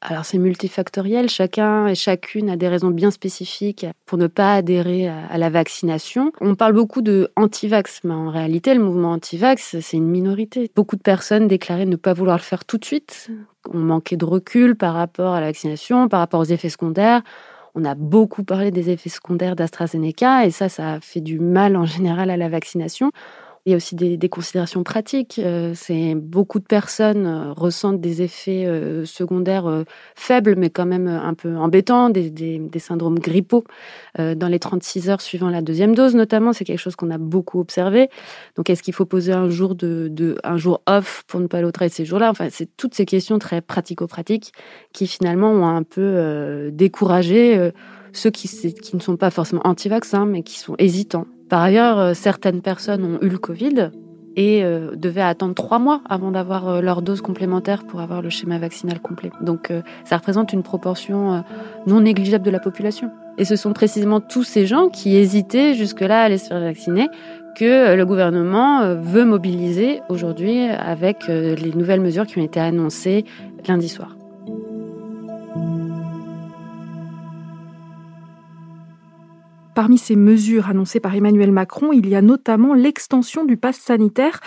Alors 0.02 0.26
c'est 0.26 0.40
multifactoriel, 0.40 1.30
chacun 1.30 1.88
et 1.88 1.94
chacune 1.94 2.50
a 2.50 2.58
des 2.58 2.68
raisons 2.68 2.90
bien 2.90 3.12
spécifiques 3.12 3.86
pour 4.08 4.18
ne 4.18 4.26
pas 4.26 4.56
adhérer 4.56 5.08
à, 5.08 5.38
la 5.38 5.50
vaccination. 5.52 6.32
On 6.42 6.56
parle 6.56 6.74
beaucoup 6.74 7.04
de 7.04 7.30
anti-vax, 7.36 8.02
mais 8.04 8.14
en 8.14 8.30
réalité 8.30 8.74
le 8.74 8.84
mouvement 8.84 9.12
anti-vax, 9.12 9.80
c'est 9.80 9.98
une 9.98 10.08
minorité. 10.08 10.72
Beaucoup 10.76 10.96
de 10.96 11.04
personnes 11.04 11.48
déclaraient 11.48 11.86
ne 11.86 11.96
pas 11.96 12.14
vouloir 12.14 12.38
le 12.38 12.42
faire 12.42 12.66
tout 12.66 12.80
de 12.80 12.86
suite, 12.86 13.30
on 13.72 13.78
manquait 13.78 14.18
de 14.18 14.26
recul 14.26 14.76
par 14.76 14.96
rapport 14.96 15.34
à 15.34 15.40
la 15.40 15.48
vaccination, 15.48 16.08
par 16.08 16.20
rapport 16.20 16.40
aux 16.40 16.46
effets 16.46 16.70
secondaires. 16.70 17.22
On 17.76 17.86
a 17.86 17.96
beaucoup 17.96 18.44
parlé 18.44 18.72
des 18.72 18.90
effets 18.90 19.10
secondaires 19.10 19.56
d'AstraZeneca 19.56 20.46
et 20.46 20.52
ça, 20.52 20.68
ça 20.68 20.94
a 20.94 21.00
fait 21.00 21.22
du 21.22 21.40
mal 21.40 21.78
en 21.78 21.86
général 21.86 22.30
à 22.30 22.38
la 22.38 22.50
vaccination. 22.50 23.12
Il 23.68 23.70
y 23.70 23.74
a 23.74 23.78
aussi 23.78 23.96
des, 23.96 24.30
considérations 24.30 24.82
pratiques. 24.84 25.38
Euh, 25.38 25.74
c'est 25.76 26.16
beaucoup 26.16 26.58
de 26.58 26.66
personnes 26.66 27.28
euh, 27.28 27.54
ressentent 27.54 28.02
des 28.02 28.24
effets 28.24 28.66
euh, 28.66 29.06
secondaires 29.06 29.84
faibles, 30.16 30.56
mais 30.58 30.72
quand 30.72 30.88
même 30.88 31.08
un 31.08 31.36
peu 31.36 31.56
embêtants, 31.56 32.10
des, 32.10 32.32
des 32.32 32.80
syndromes 32.80 33.20
grippaux 33.20 33.64
dans 34.18 34.48
les 34.48 34.60
36 34.60 35.10
heures 35.10 35.22
suivant 35.22 35.50
la 35.50 35.62
deuxième 35.62 35.94
dose, 35.94 36.16
notamment. 36.16 36.54
C'est 36.54 36.66
quelque 36.66 36.80
chose 36.80 36.96
qu'on 36.96 37.12
a 37.12 37.18
beaucoup 37.18 37.60
observé. 37.60 38.10
Donc, 38.56 38.70
est-ce 38.70 38.82
qu'il 38.82 38.94
faut 38.94 39.06
poser 39.06 39.32
un 39.32 39.50
jour 39.50 39.76
de, 39.76 40.08
de, 40.10 40.38
un 40.44 40.58
jour 40.58 40.82
off 40.88 41.24
pour 41.28 41.40
ne 41.40 41.48
pas 41.48 41.62
l'autre 41.62 41.88
ces 41.90 42.06
jours-là? 42.06 42.30
Enfin, 42.32 42.48
c'est 42.50 42.70
toutes 42.78 42.96
ces 42.96 43.06
questions 43.06 43.38
très 43.40 43.62
pratico-pratiques 43.62 44.54
qui 44.92 45.08
finalement 45.08 45.52
ont 45.52 45.68
un 45.68 45.84
peu 45.84 46.70
découragé 46.74 47.72
ceux 48.14 48.32
qui, 48.32 48.48
qui 48.74 48.96
ne 48.96 49.02
sont 49.02 49.18
pas 49.18 49.30
forcément 49.30 49.62
anti-vaccins, 49.66 50.26
mais 50.26 50.44
qui 50.44 50.60
sont 50.60 50.76
hésitants 50.78 51.28
par 51.52 51.62
ailleurs, 51.64 52.00
euh, 52.00 52.14
certaines 52.14 52.62
personnes 52.62 53.04
ont 53.04 53.22
eu 53.22 53.28
le 53.28 53.38
Covid 53.38 53.92
et 54.38 54.64
euh, 54.64 54.96
devaient 54.96 55.20
attendre 55.20 55.54
trois 55.54 55.80
mois 55.80 56.00
avant 56.10 56.32
d'avoir 56.32 56.70
euh, 56.70 56.82
leur 56.82 57.02
dose 57.02 57.20
complémentaire 57.20 57.84
pour 57.84 58.00
avoir 58.00 58.22
le 58.22 58.30
schéma 58.30 58.58
vaccinal 58.58 59.02
complet. 59.02 59.32
Donc 59.42 59.70
ça 60.06 60.16
représente 60.16 60.54
une 60.54 60.64
proportion 60.64 61.44
non 61.88 62.00
négligeable 62.00 62.46
de 62.46 62.52
la 62.52 62.60
population. 62.60 63.12
Et 63.38 63.44
ce 63.44 63.58
sont 63.58 63.74
précisément 63.74 64.22
tous 64.22 64.44
ces 64.44 64.66
gens 64.66 64.88
qui 64.88 65.18
hésitaient 65.18 65.74
jusque-là 65.74 66.22
à 66.22 66.24
aller 66.24 66.38
se 66.38 66.48
faire 66.48 66.62
vacciner 66.62 67.10
que 67.58 67.96
le 67.96 68.06
gouvernement 68.06 68.96
veut 68.96 69.26
mobiliser 69.26 70.00
aujourd'hui 70.08 70.70
avec 70.70 71.28
les 71.28 71.74
nouvelles 71.76 72.00
mesures 72.00 72.26
qui 72.26 72.40
ont 72.40 72.44
été 72.44 72.62
annoncées 72.62 73.26
lundi 73.68 73.90
soir. 73.90 74.16
Parmi 79.82 79.98
ces 79.98 80.16
mesures 80.16 80.70
annoncées 80.70 81.00
par 81.00 81.16
Emmanuel 81.16 81.52
Macron, 81.52 81.92
il 81.92 82.08
y 82.08 82.14
a 82.14 82.22
notamment 82.22 82.76
l'extension 82.76 83.46
du 83.46 83.58
pass 83.58 83.78
sanitaire. 83.78 84.40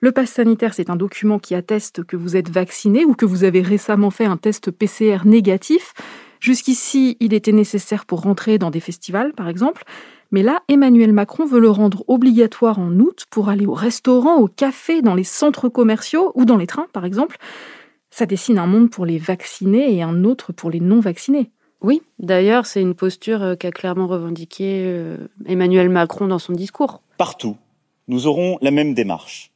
Le 0.00 0.12
pass 0.12 0.30
sanitaire, 0.30 0.72
c'est 0.72 0.88
un 0.88 0.96
document 0.96 1.38
qui 1.38 1.54
atteste 1.54 2.04
que 2.04 2.16
vous 2.16 2.36
êtes 2.36 2.48
vacciné 2.48 3.04
ou 3.04 3.12
que 3.12 3.26
vous 3.26 3.44
avez 3.44 3.60
récemment 3.60 4.08
fait 4.08 4.24
un 4.24 4.38
test 4.38 4.70
PCR 4.70 5.26
négatif. 5.26 5.92
Jusqu'ici, 6.40 7.18
il 7.20 7.34
était 7.34 7.52
nécessaire 7.52 8.06
pour 8.06 8.22
rentrer 8.22 8.56
dans 8.56 8.70
des 8.70 8.80
festivals, 8.80 9.34
par 9.34 9.50
exemple. 9.50 9.84
Mais 10.32 10.42
là, 10.42 10.62
Emmanuel 10.68 11.12
Macron 11.12 11.44
veut 11.44 11.60
le 11.60 11.68
rendre 11.68 12.02
obligatoire 12.08 12.78
en 12.78 12.98
août 12.98 13.26
pour 13.28 13.50
aller 13.50 13.66
au 13.66 13.74
restaurant, 13.74 14.38
au 14.38 14.48
café, 14.48 15.02
dans 15.02 15.14
les 15.14 15.22
centres 15.22 15.68
commerciaux 15.68 16.32
ou 16.34 16.46
dans 16.46 16.56
les 16.56 16.66
trains, 16.66 16.88
par 16.94 17.04
exemple. 17.04 17.36
Ça 18.08 18.24
dessine 18.24 18.58
un 18.58 18.66
monde 18.66 18.88
pour 18.88 19.04
les 19.04 19.18
vaccinés 19.18 19.94
et 19.94 20.02
un 20.02 20.24
autre 20.24 20.54
pour 20.54 20.70
les 20.70 20.80
non 20.80 21.00
vaccinés. 21.00 21.50
Oui, 21.80 22.02
d'ailleurs, 22.18 22.66
c'est 22.66 22.80
une 22.80 22.94
posture 22.94 23.42
euh, 23.42 23.54
qu'a 23.54 23.70
clairement 23.70 24.08
revendiqué 24.08 24.82
euh, 24.84 25.28
Emmanuel 25.46 25.88
Macron 25.88 26.26
dans 26.26 26.38
son 26.38 26.52
discours. 26.52 27.02
Partout, 27.18 27.56
nous 28.08 28.26
aurons 28.26 28.58
la 28.60 28.70
même 28.70 28.94
démarche. 28.94 29.52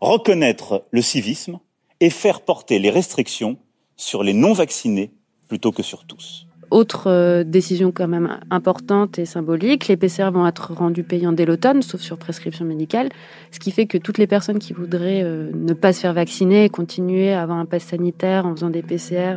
Reconnaître 0.00 0.84
le 0.90 1.02
civisme 1.02 1.60
et 2.00 2.10
faire 2.10 2.40
porter 2.40 2.78
les 2.78 2.90
restrictions 2.90 3.56
sur 3.96 4.22
les 4.22 4.32
non-vaccinés 4.32 5.12
plutôt 5.48 5.70
que 5.70 5.82
sur 5.82 6.06
tous. 6.06 6.46
Autre 6.70 7.08
euh, 7.08 7.44
décision 7.44 7.92
quand 7.92 8.08
même 8.08 8.38
importante 8.50 9.18
et 9.18 9.24
symbolique, 9.24 9.88
les 9.88 9.96
PCR 9.96 10.30
vont 10.32 10.46
être 10.46 10.72
rendus 10.72 11.02
payants 11.02 11.32
dès 11.32 11.44
l'automne, 11.44 11.82
sauf 11.82 12.00
sur 12.00 12.16
prescription 12.16 12.64
médicale, 12.64 13.08
ce 13.50 13.58
qui 13.58 13.70
fait 13.70 13.86
que 13.86 13.98
toutes 13.98 14.18
les 14.18 14.26
personnes 14.26 14.58
qui 14.58 14.72
voudraient 14.72 15.22
euh, 15.22 15.50
ne 15.54 15.72
pas 15.72 15.92
se 15.92 16.00
faire 16.00 16.12
vacciner 16.12 16.64
et 16.64 16.68
continuer 16.68 17.32
à 17.32 17.42
avoir 17.42 17.58
un 17.58 17.66
pass 17.66 17.84
sanitaire 17.84 18.46
en 18.46 18.54
faisant 18.54 18.70
des 18.70 18.82
PCR, 18.82 19.36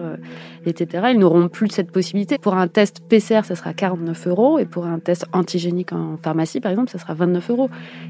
etc., 0.66 1.08
ils 1.12 1.20
n'auront 1.20 1.48
plus 1.50 1.70
cette 1.70 1.92
possibilité. 1.92 2.38
Pour 2.38 2.56
un 2.56 2.68
test 2.68 3.02
PCR, 3.08 3.42
ça 3.44 3.56
sera 3.56 3.74
49 3.74 4.28
euros, 4.28 4.60
et 4.60 4.66
pour 4.66 4.86
un 4.86 5.00
test 5.00 5.25
antigénique 5.34 5.92
en 5.92 6.18
pharmacie, 6.22 6.60
par 6.60 6.72
exemple, 6.72 6.92
ça 6.92 7.00
sera 7.00 7.13
29 7.13 7.50
euros. 7.50 7.70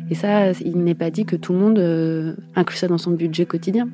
Et 0.09 0.15
ça, 0.15 0.51
il 0.51 0.83
n'est 0.83 0.95
pas 0.95 1.11
dit 1.11 1.25
que 1.25 1.35
tout 1.35 1.53
le 1.53 1.59
monde 1.59 2.35
inclut 2.55 2.77
ça 2.77 2.87
dans 2.87 2.97
son 2.97 3.11
budget 3.11 3.45
quotidien. 3.45 3.87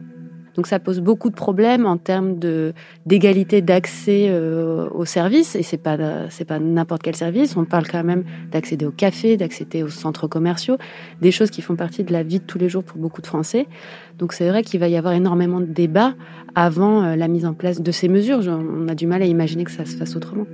Donc 0.60 0.68
ça 0.68 0.80
pose 0.80 1.00
beaucoup 1.00 1.30
de 1.30 1.36
problèmes 1.36 1.86
en 1.86 1.96
termes 1.96 2.38
de 2.38 2.74
d'égalité 3.06 3.62
d'accès 3.62 4.25
euh, 4.28 4.89
aux 4.89 5.06
services 5.06 5.56
et 5.56 5.63
c'est 5.63 5.78
pas 5.78 5.96
c'est 6.30 6.44
pas 6.44 6.60
n'importe 6.60 7.01
quel 7.01 7.16
service. 7.16 7.56
On 7.56 7.63
parle 7.63 7.88
quand 7.88 8.04
même 8.04 8.25
d'accéder 8.51 8.86
au 8.86 8.92
café, 8.92 9.38
d'accéder 9.38 9.84
aux 9.84 9.88
centres 9.88 10.28
commerciaux, 10.28 10.75
des 11.22 11.32
choses 11.32 11.50
qui 11.50 11.62
font 11.62 11.78
partie 11.78 12.04
de 12.04 12.12
la 12.12 12.24
vie 12.24 12.39
de 12.39 12.44
tous 12.44 12.58
les 12.58 12.68
jours 12.68 12.84
pour 12.84 12.98
beaucoup 12.98 13.22
de 13.22 13.28
Français. 13.28 13.68
Donc 14.18 14.34
c'est 14.34 14.50
vrai 14.50 14.63
qu'il 14.63 14.82
va 14.82 14.89
y 14.89 14.98
avoir 14.98 15.13
énormément 15.13 15.62
de 15.62 15.66
débats 15.66 16.16
avant 16.56 17.04
euh, 17.04 17.16
la 17.16 17.30
mise 17.30 17.46
en 17.46 17.54
place 17.54 17.80
de 17.80 17.92
ces 17.94 18.10
mesures. 18.10 18.42
On 18.46 18.89
a 18.89 18.96
du 18.96 19.08
mal 19.08 19.22
à 19.22 19.25
imaginer 19.28 19.63
que 19.63 19.72
ça 19.72 19.86
se 19.86 19.96
fasse 19.96 20.18
autrement. 20.18 20.46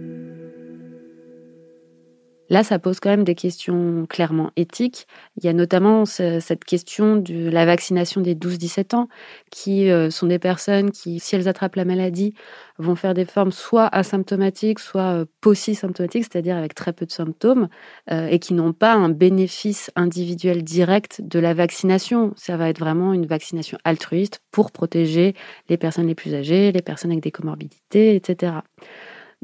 Là, 2.55 2.63
ça 2.63 2.79
pose 2.79 3.01
quand 3.01 3.09
même 3.09 3.25
des 3.25 3.35
questions 3.35 4.05
clairement 4.09 4.49
éthiques. 4.55 5.07
Il 5.35 5.43
y 5.43 5.49
a 5.49 5.53
notamment 5.53 6.05
cette 6.05 6.63
question 6.63 7.17
de 7.17 7.49
la 7.49 7.65
vaccination 7.65 8.21
des 8.21 8.33
12-17 8.33 8.95
ans, 8.95 9.09
qui 9.51 9.91
euh, 9.91 10.09
sont 10.09 10.27
des 10.27 10.39
personnes 10.39 10.91
qui, 10.91 11.19
si 11.19 11.35
elles 11.35 11.49
attrapent 11.49 11.75
la 11.75 11.83
maladie, 11.83 12.33
vont 12.77 12.95
faire 12.95 13.13
des 13.13 13.25
formes 13.25 13.51
soit 13.51 13.87
asymptomatiques, 13.87 14.79
soit 14.79 15.01
euh, 15.01 15.25
post-symptomatiques, 15.41 16.23
c'est-à-dire 16.31 16.55
avec 16.55 16.75
très 16.75 16.93
peu 16.93 17.05
de 17.05 17.11
symptômes, 17.11 17.67
euh, 18.09 18.27
et 18.27 18.39
qui 18.39 18.53
n'ont 18.53 18.71
pas 18.71 18.93
un 18.93 19.09
bénéfice 19.09 19.91
individuel 19.97 20.63
direct 20.63 21.19
de 21.21 21.39
la 21.39 21.53
vaccination. 21.53 22.31
Ça 22.37 22.55
va 22.55 22.69
être 22.69 22.79
vraiment 22.79 23.11
une 23.11 23.25
vaccination 23.25 23.77
altruiste 23.83 24.39
pour 24.51 24.71
protéger 24.71 25.35
les 25.67 25.75
personnes 25.75 26.07
les 26.07 26.15
plus 26.15 26.33
âgées, 26.33 26.71
les 26.71 26.81
personnes 26.81 27.11
avec 27.11 27.21
des 27.21 27.31
comorbidités, 27.31 28.15
etc. 28.15 28.53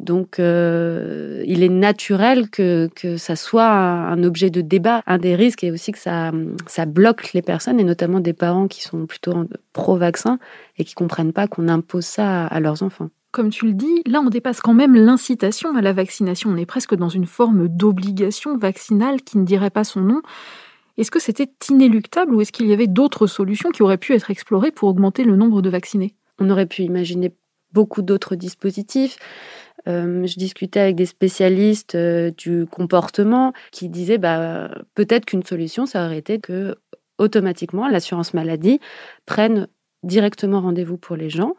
Donc, 0.01 0.39
euh, 0.39 1.43
il 1.45 1.61
est 1.63 1.69
naturel 1.69 2.49
que, 2.49 2.89
que 2.95 3.17
ça 3.17 3.35
soit 3.35 3.69
un 3.69 4.23
objet 4.23 4.49
de 4.49 4.61
débat. 4.61 5.03
Un 5.05 5.19
des 5.19 5.35
risques 5.35 5.63
est 5.63 5.71
aussi 5.71 5.91
que 5.91 5.99
ça, 5.99 6.31
ça 6.65 6.85
bloque 6.85 7.33
les 7.33 7.43
personnes, 7.43 7.79
et 7.79 7.83
notamment 7.83 8.19
des 8.19 8.33
parents 8.33 8.67
qui 8.67 8.81
sont 8.81 9.05
plutôt 9.05 9.45
pro-vaccin 9.73 10.39
et 10.77 10.83
qui 10.83 10.95
comprennent 10.95 11.33
pas 11.33 11.47
qu'on 11.47 11.67
impose 11.67 12.05
ça 12.05 12.47
à 12.47 12.59
leurs 12.59 12.81
enfants. 12.81 13.09
Comme 13.31 13.49
tu 13.49 13.65
le 13.65 13.73
dis, 13.73 14.01
là 14.05 14.19
on 14.19 14.29
dépasse 14.29 14.59
quand 14.59 14.73
même 14.73 14.93
l'incitation 14.93 15.75
à 15.77 15.81
la 15.81 15.93
vaccination. 15.93 16.49
On 16.49 16.57
est 16.57 16.65
presque 16.65 16.95
dans 16.95 17.07
une 17.07 17.27
forme 17.27 17.69
d'obligation 17.69 18.57
vaccinale 18.57 19.21
qui 19.21 19.37
ne 19.37 19.45
dirait 19.45 19.69
pas 19.69 19.85
son 19.85 20.01
nom. 20.01 20.21
Est-ce 20.97 21.11
que 21.11 21.19
c'était 21.19 21.49
inéluctable 21.69 22.35
ou 22.35 22.41
est-ce 22.41 22.51
qu'il 22.51 22.67
y 22.67 22.73
avait 22.73 22.87
d'autres 22.87 23.27
solutions 23.27 23.69
qui 23.69 23.83
auraient 23.83 23.97
pu 23.97 24.13
être 24.13 24.31
explorées 24.31 24.71
pour 24.71 24.89
augmenter 24.89 25.23
le 25.23 25.37
nombre 25.37 25.61
de 25.61 25.69
vaccinés? 25.69 26.13
On 26.39 26.49
aurait 26.49 26.65
pu 26.65 26.81
imaginer 26.81 27.33
beaucoup 27.71 28.01
d'autres 28.01 28.35
dispositifs. 28.35 29.17
Euh, 29.87 30.25
je 30.27 30.37
discutais 30.37 30.79
avec 30.79 30.95
des 30.95 31.05
spécialistes 31.05 31.95
euh, 31.95 32.31
du 32.31 32.65
comportement 32.65 33.53
qui 33.71 33.89
disaient 33.89 34.17
bah, 34.17 34.69
peut-être 34.95 35.25
qu'une 35.25 35.43
solution, 35.43 35.85
ça 35.85 36.05
aurait 36.05 36.17
été 36.17 36.39
que 36.39 36.75
automatiquement 37.17 37.87
l'assurance 37.87 38.33
maladie 38.33 38.79
prenne 39.25 39.67
directement 40.03 40.61
rendez-vous 40.61 40.97
pour 40.97 41.15
les 41.15 41.29
gens 41.29 41.55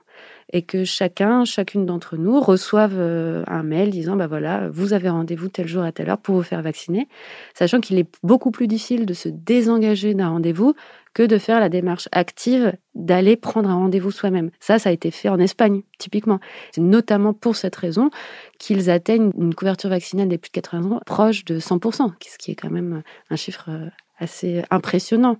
et 0.53 0.63
que 0.63 0.85
chacun, 0.85 1.45
chacune 1.45 1.87
d'entre 1.87 2.17
nous 2.17 2.41
reçoive 2.41 2.95
euh, 2.97 3.45
un 3.47 3.63
mail 3.63 3.91
disant 3.91 4.17
bah 4.17 4.27
voilà, 4.27 4.69
vous 4.69 4.93
avez 4.93 5.09
rendez-vous 5.09 5.49
tel 5.49 5.69
jour 5.69 5.83
à 5.83 5.93
telle 5.93 6.11
heure 6.11 6.19
pour 6.19 6.37
vous 6.37 6.43
faire 6.43 6.63
vacciner, 6.63 7.09
sachant 7.55 7.81
qu'il 7.81 7.99
est 7.99 8.09
beaucoup 8.23 8.51
plus 8.51 8.67
difficile 8.67 9.07
de 9.07 9.15
se 9.15 9.29
désengager 9.29 10.15
d'un 10.15 10.29
rendez-vous 10.31 10.75
que 11.15 11.23
de 11.23 11.39
faire 11.39 11.61
la 11.61 11.69
démarche 11.69 12.09
active 12.13 12.75
d'aller 12.95 13.37
prendre 13.37 13.69
un 13.69 13.75
rendez-vous 13.75 14.11
soi-même. 14.11 14.51
Ça, 14.61 14.79
ça 14.79 14.89
a 14.89 14.93
été 14.93 15.11
fait 15.11 15.29
en 15.29 15.39
Espagne, 15.39 15.83
typiquement. 15.99 16.41
C'est 16.73 16.81
notamment 16.81 17.35
pour 17.35 17.57
cette 17.57 17.77
raison 17.77 18.11
qu'ils 18.59 18.91
atteignent 18.91 19.31
une 19.39 19.55
couverture 19.55 19.91
vaccinale 19.91 20.29
des 20.29 20.39
plus 20.39 20.49
de 20.49 20.55
80 20.55 20.91
ans 20.91 21.01
proche 21.05 21.45
de 21.45 21.59
100%, 21.59 22.13
ce 22.21 22.39
qui 22.39 22.51
est 22.51 22.55
quand 22.55 22.71
même 22.71 23.03
un 23.31 23.37
chiffre 23.37 23.67
euh, 23.69 23.89
assez 24.19 24.63
impressionnant 24.71 25.39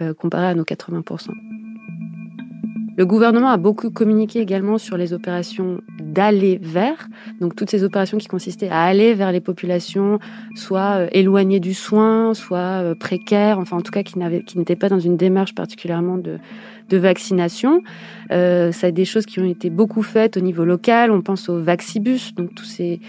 euh, 0.00 0.14
comparé 0.14 0.46
à 0.46 0.54
nos 0.54 0.64
80%. 0.64 1.30
Le 2.96 3.06
gouvernement 3.06 3.48
a 3.48 3.56
beaucoup 3.56 3.90
communiqué 3.90 4.40
également 4.40 4.76
sur 4.76 4.98
les 4.98 5.14
opérations 5.14 5.80
d'aller 5.98 6.58
vers, 6.60 7.08
donc 7.40 7.56
toutes 7.56 7.70
ces 7.70 7.84
opérations 7.84 8.18
qui 8.18 8.28
consistaient 8.28 8.68
à 8.68 8.82
aller 8.82 9.14
vers 9.14 9.32
les 9.32 9.40
populations, 9.40 10.18
soit 10.54 10.98
euh, 10.98 11.08
éloignées 11.12 11.60
du 11.60 11.72
soin, 11.72 12.34
soit 12.34 12.82
euh, 12.82 12.94
précaires, 12.94 13.58
enfin 13.58 13.78
en 13.78 13.80
tout 13.80 13.92
cas 13.92 14.02
qui 14.02 14.18
n'étaient 14.18 14.76
pas 14.76 14.90
dans 14.90 15.00
une 15.00 15.16
démarche 15.16 15.54
particulièrement 15.54 16.18
de, 16.18 16.38
vaccination. 16.94 17.82
Euh, 18.32 18.70
ça 18.70 18.88
a 18.88 18.90
des 18.90 19.06
choses 19.06 19.24
qui 19.24 19.40
ont 19.40 19.48
été 19.48 19.70
beaucoup 19.70 20.02
faites 20.02 20.36
au 20.36 20.40
niveau 20.40 20.66
local. 20.66 21.10
On 21.10 21.22
pense 21.22 21.48
au 21.48 21.58
Vaxibus, 21.58 22.34
donc 22.34 22.54
tous 22.54 22.66
ces 22.66 23.00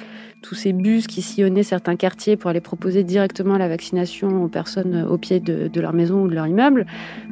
tous 0.43 0.53
ces 0.53 0.73
bus 0.73 1.07
qui 1.07 1.23
sillonnaient 1.23 1.63
certains 1.63 1.95
quartiers 1.95 2.37
pour 2.37 2.51
aller 2.51 2.61
proposer 2.61 3.03
directement 3.03 3.57
la 3.57 3.67
vaccination 3.67 4.43
aux 4.43 4.49
personnes 4.49 5.07
au 5.09 5.17
pied 5.17 5.39
de, 5.39 5.79
leur 5.79 5.93
maison 5.93 6.21
ou 6.23 6.27
de 6.27 6.35
leur 6.35 6.45
immeuble. 6.45 6.85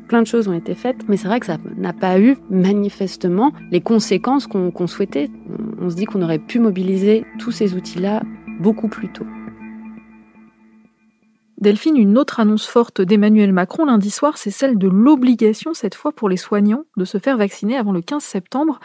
Plein 0.08 0.22
de 0.22 0.27
choses 0.27 0.48
ont 0.48 0.53
été 0.53 0.74
faites, 0.74 1.08
mais 1.08 1.18
c'est 1.18 1.27
vrai 1.27 1.39
que 1.39 1.46
ça 1.46 1.58
n'a 1.77 1.94
pas 1.94 2.20
eu 2.20 2.38
manifestement 2.50 3.51
les 3.70 3.82
conséquences 3.82 4.48
qu'on 4.48 4.88
souhaitait. 4.88 5.30
On 5.80 5.89
se 5.89 5.96
dit 5.96 6.06
qu'on 6.06 6.22
aurait 6.22 6.39
pu 6.39 6.60
mobiliser 6.60 7.25
tous 7.38 7.51
ces 7.51 7.75
outils-là 7.75 8.24
beaucoup 8.60 8.88
plus 8.88 9.12
tôt. 9.12 9.25
Delphine, 11.58 11.98
une 11.98 12.18
autre 12.18 12.39
annonce 12.39 12.65
forte 12.65 13.01
d'Emmanuel 13.01 13.51
Macron 13.51 13.86
lundi 13.86 14.10
soir, 14.10 14.38
c'est 14.38 14.50
celle 14.50 14.80
de 14.80 14.88
l'obligation, 14.88 15.75
cette 15.75 15.94
fois 15.94 16.12
pour 16.12 16.27
les 16.27 16.38
soignants, 16.38 16.86
de 16.98 17.06
se 17.06 17.20
faire 17.20 17.38
vacciner 17.38 17.77
avant 17.77 17.91
le 17.91 18.01
15 18.01 18.24
septembre. 18.24 18.80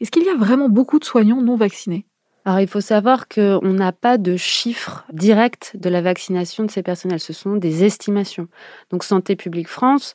Est-ce 0.00 0.10
qu'il 0.10 0.24
y 0.24 0.28
a 0.28 0.34
vraiment 0.34 0.68
beaucoup 0.68 0.98
de 0.98 1.04
soignants 1.04 1.40
non 1.40 1.54
vaccinés? 1.54 2.06
Alors, 2.46 2.60
il 2.60 2.68
faut 2.68 2.80
savoir 2.80 3.26
qu'on 3.26 3.72
n'a 3.72 3.90
pas 3.90 4.18
de 4.18 4.36
chiffres 4.36 5.04
directs 5.12 5.72
de 5.74 5.88
la 5.88 6.00
vaccination 6.00 6.62
de 6.62 6.70
ces 6.70 6.84
personnels. 6.84 7.18
Ce 7.18 7.32
sont 7.32 7.56
des 7.56 7.82
estimations. 7.82 8.46
Donc, 8.90 9.02
Santé 9.02 9.34
publique 9.34 9.66
France 9.66 10.14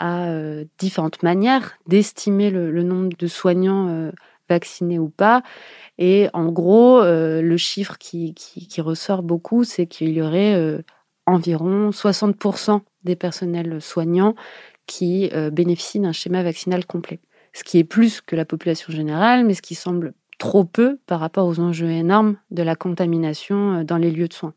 a 0.00 0.30
euh, 0.30 0.64
différentes 0.78 1.22
manières 1.22 1.78
d'estimer 1.86 2.50
le, 2.50 2.82
nombre 2.82 3.16
de 3.16 3.26
soignants 3.28 3.86
euh, 3.88 4.10
vaccinés 4.48 4.98
ou 4.98 5.10
pas. 5.10 5.44
Et 5.96 6.28
en 6.32 6.46
gros, 6.46 7.02
euh, 7.02 7.40
le 7.40 7.56
chiffre 7.56 7.98
qui, 7.98 8.34
qui, 8.34 8.80
ressort 8.80 9.22
beaucoup, 9.22 9.62
c'est 9.62 9.86
qu'il 9.86 10.10
y 10.10 10.20
aurait 10.22 10.82
environ 11.26 11.90
60% 11.90 12.80
des 13.04 13.14
personnels 13.14 13.80
soignants 13.80 14.34
qui 14.86 15.30
bénéficient 15.52 16.00
d'un 16.00 16.10
schéma 16.10 16.42
vaccinal 16.42 16.84
complet. 16.84 17.20
Ce 17.52 17.62
qui 17.62 17.78
est 17.78 17.84
plus 17.84 18.20
que 18.20 18.34
la 18.34 18.44
population 18.44 18.92
générale, 18.92 19.44
mais 19.44 19.54
ce 19.54 19.62
qui 19.62 19.76
semble 19.76 20.14
trop 20.40 20.64
peu 20.64 20.98
par 21.06 21.20
rapport 21.20 21.46
aux 21.46 21.60
enjeux 21.60 21.90
énormes 21.90 22.36
de 22.50 22.64
la 22.64 22.74
contamination 22.74 23.74
euh, 23.74 23.84
dans 23.84 23.98
les 23.98 24.10
lieux 24.10 24.26
de 24.26 24.32
soins. 24.32 24.54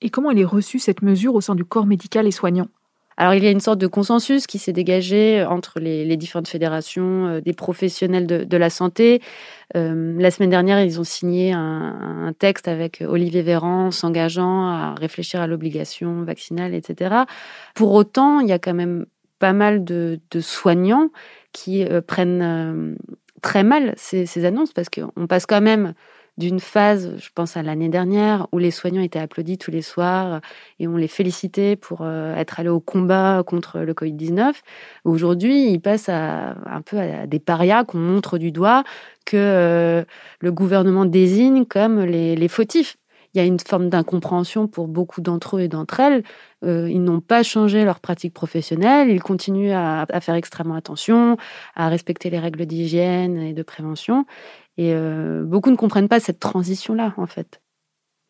Et 0.00 0.08
comment 0.08 0.30
elle 0.30 0.38
est 0.38 0.44
reçue 0.44 0.78
cette 0.78 1.02
mesure 1.02 1.34
au 1.34 1.42
sein 1.42 1.54
du 1.54 1.64
corps 1.64 1.86
médical 1.86 2.26
et 2.26 2.30
soignant? 2.30 2.68
Alors 3.16 3.34
il 3.34 3.44
y 3.44 3.46
a 3.46 3.50
une 3.50 3.60
sorte 3.60 3.78
de 3.78 3.86
consensus 3.86 4.46
qui 4.46 4.58
s'est 4.58 4.72
dégagé 4.72 5.44
entre 5.44 5.78
les, 5.78 6.16
différentes 6.16 6.48
fédérations 6.48 7.26
euh, 7.26 7.40
des 7.40 7.52
professionnels 7.52 8.26
de, 8.26 8.56
la 8.56 8.70
santé. 8.70 9.22
Euh, 9.76 10.14
la 10.18 10.30
semaine 10.30 10.50
dernière, 10.50 10.80
ils 10.80 11.00
ont 11.00 11.04
signé 11.04 11.52
un, 11.52 12.32
texte 12.38 12.68
avec 12.68 13.02
Olivier 13.06 13.42
Véran 13.42 13.90
s'engageant 13.90 14.66
à 14.68 14.94
réfléchir 14.94 15.40
à 15.40 15.46
l'obligation 15.46 16.22
vaccinale, 16.22 16.74
etc. 16.74 17.14
Pour 17.74 17.92
autant, 17.92 18.40
il 18.40 18.48
y 18.48 18.52
a 18.52 18.58
quand 18.58 18.74
même 18.74 19.06
pas 19.38 19.52
mal 19.52 19.84
de, 19.84 20.20
soignants 20.40 21.10
qui 21.52 21.84
prennent 22.06 22.96
très 23.44 23.62
mal 23.62 23.92
ces, 23.96 24.44
annonces 24.46 24.72
parce 24.72 24.88
qu'on 24.88 25.26
passe 25.26 25.44
quand 25.44 25.60
même 25.60 25.92
d'une 26.38 26.58
phase, 26.58 27.12
je 27.18 27.28
pense 27.32 27.56
à 27.56 27.62
l'année 27.62 27.90
dernière, 27.90 28.48
où 28.50 28.58
les 28.58 28.72
soignants 28.72 29.02
étaient 29.02 29.20
applaudis 29.20 29.56
tous 29.56 29.70
les 29.70 29.82
soirs 29.82 30.40
et 30.80 30.88
on 30.88 30.96
les 30.96 31.06
félicitait 31.06 31.76
pour 31.76 32.00
euh, 32.00 32.34
être 32.34 32.58
allés 32.58 32.70
au 32.70 32.80
combat 32.80 33.44
contre 33.46 33.80
le 33.80 33.92
Covid-19. 33.92 34.54
Aujourd'hui, 35.04 35.70
ils 35.70 35.80
passent 35.80 36.08
à, 36.08 36.56
un 36.66 36.82
peu 36.82 36.98
à 36.98 37.28
des 37.28 37.38
parias 37.38 37.84
qu'on 37.84 37.98
montre 37.98 38.38
du 38.38 38.50
doigt, 38.50 38.82
que 39.26 39.36
euh, 39.36 40.04
le 40.40 40.50
gouvernement 40.50 41.04
désigne 41.04 41.66
comme 41.66 42.00
les 42.00 42.48
fautifs 42.48 42.96
il 43.34 43.38
y 43.38 43.40
a 43.40 43.44
une 43.44 43.58
forme 43.58 43.88
d'incompréhension 43.88 44.68
pour 44.68 44.86
beaucoup 44.86 45.20
d'entre 45.20 45.56
eux 45.56 45.62
et 45.62 45.68
d'entre 45.68 46.00
elles. 46.00 46.22
Euh, 46.64 46.88
ils 46.88 47.02
n'ont 47.02 47.20
pas 47.20 47.42
changé 47.42 47.84
leur 47.84 48.00
pratique 48.00 48.32
professionnelle, 48.32 49.10
ils 49.10 49.22
continuent 49.22 49.72
à, 49.72 50.06
faire 50.20 50.36
extrêmement 50.36 50.74
attention, 50.76 51.36
à 51.74 51.88
respecter 51.88 52.30
les 52.30 52.38
règles 52.38 52.64
d'hygiène 52.66 53.36
et 53.38 53.52
de 53.52 53.62
prévention. 53.62 54.24
Et 54.76 54.92
euh, 54.94 55.42
beaucoup 55.44 55.70
ne 55.70 55.76
comprennent 55.76 56.08
pas 56.08 56.20
cette 56.20 56.40
transition-là, 56.40 57.14
en 57.16 57.26
fait. 57.26 57.60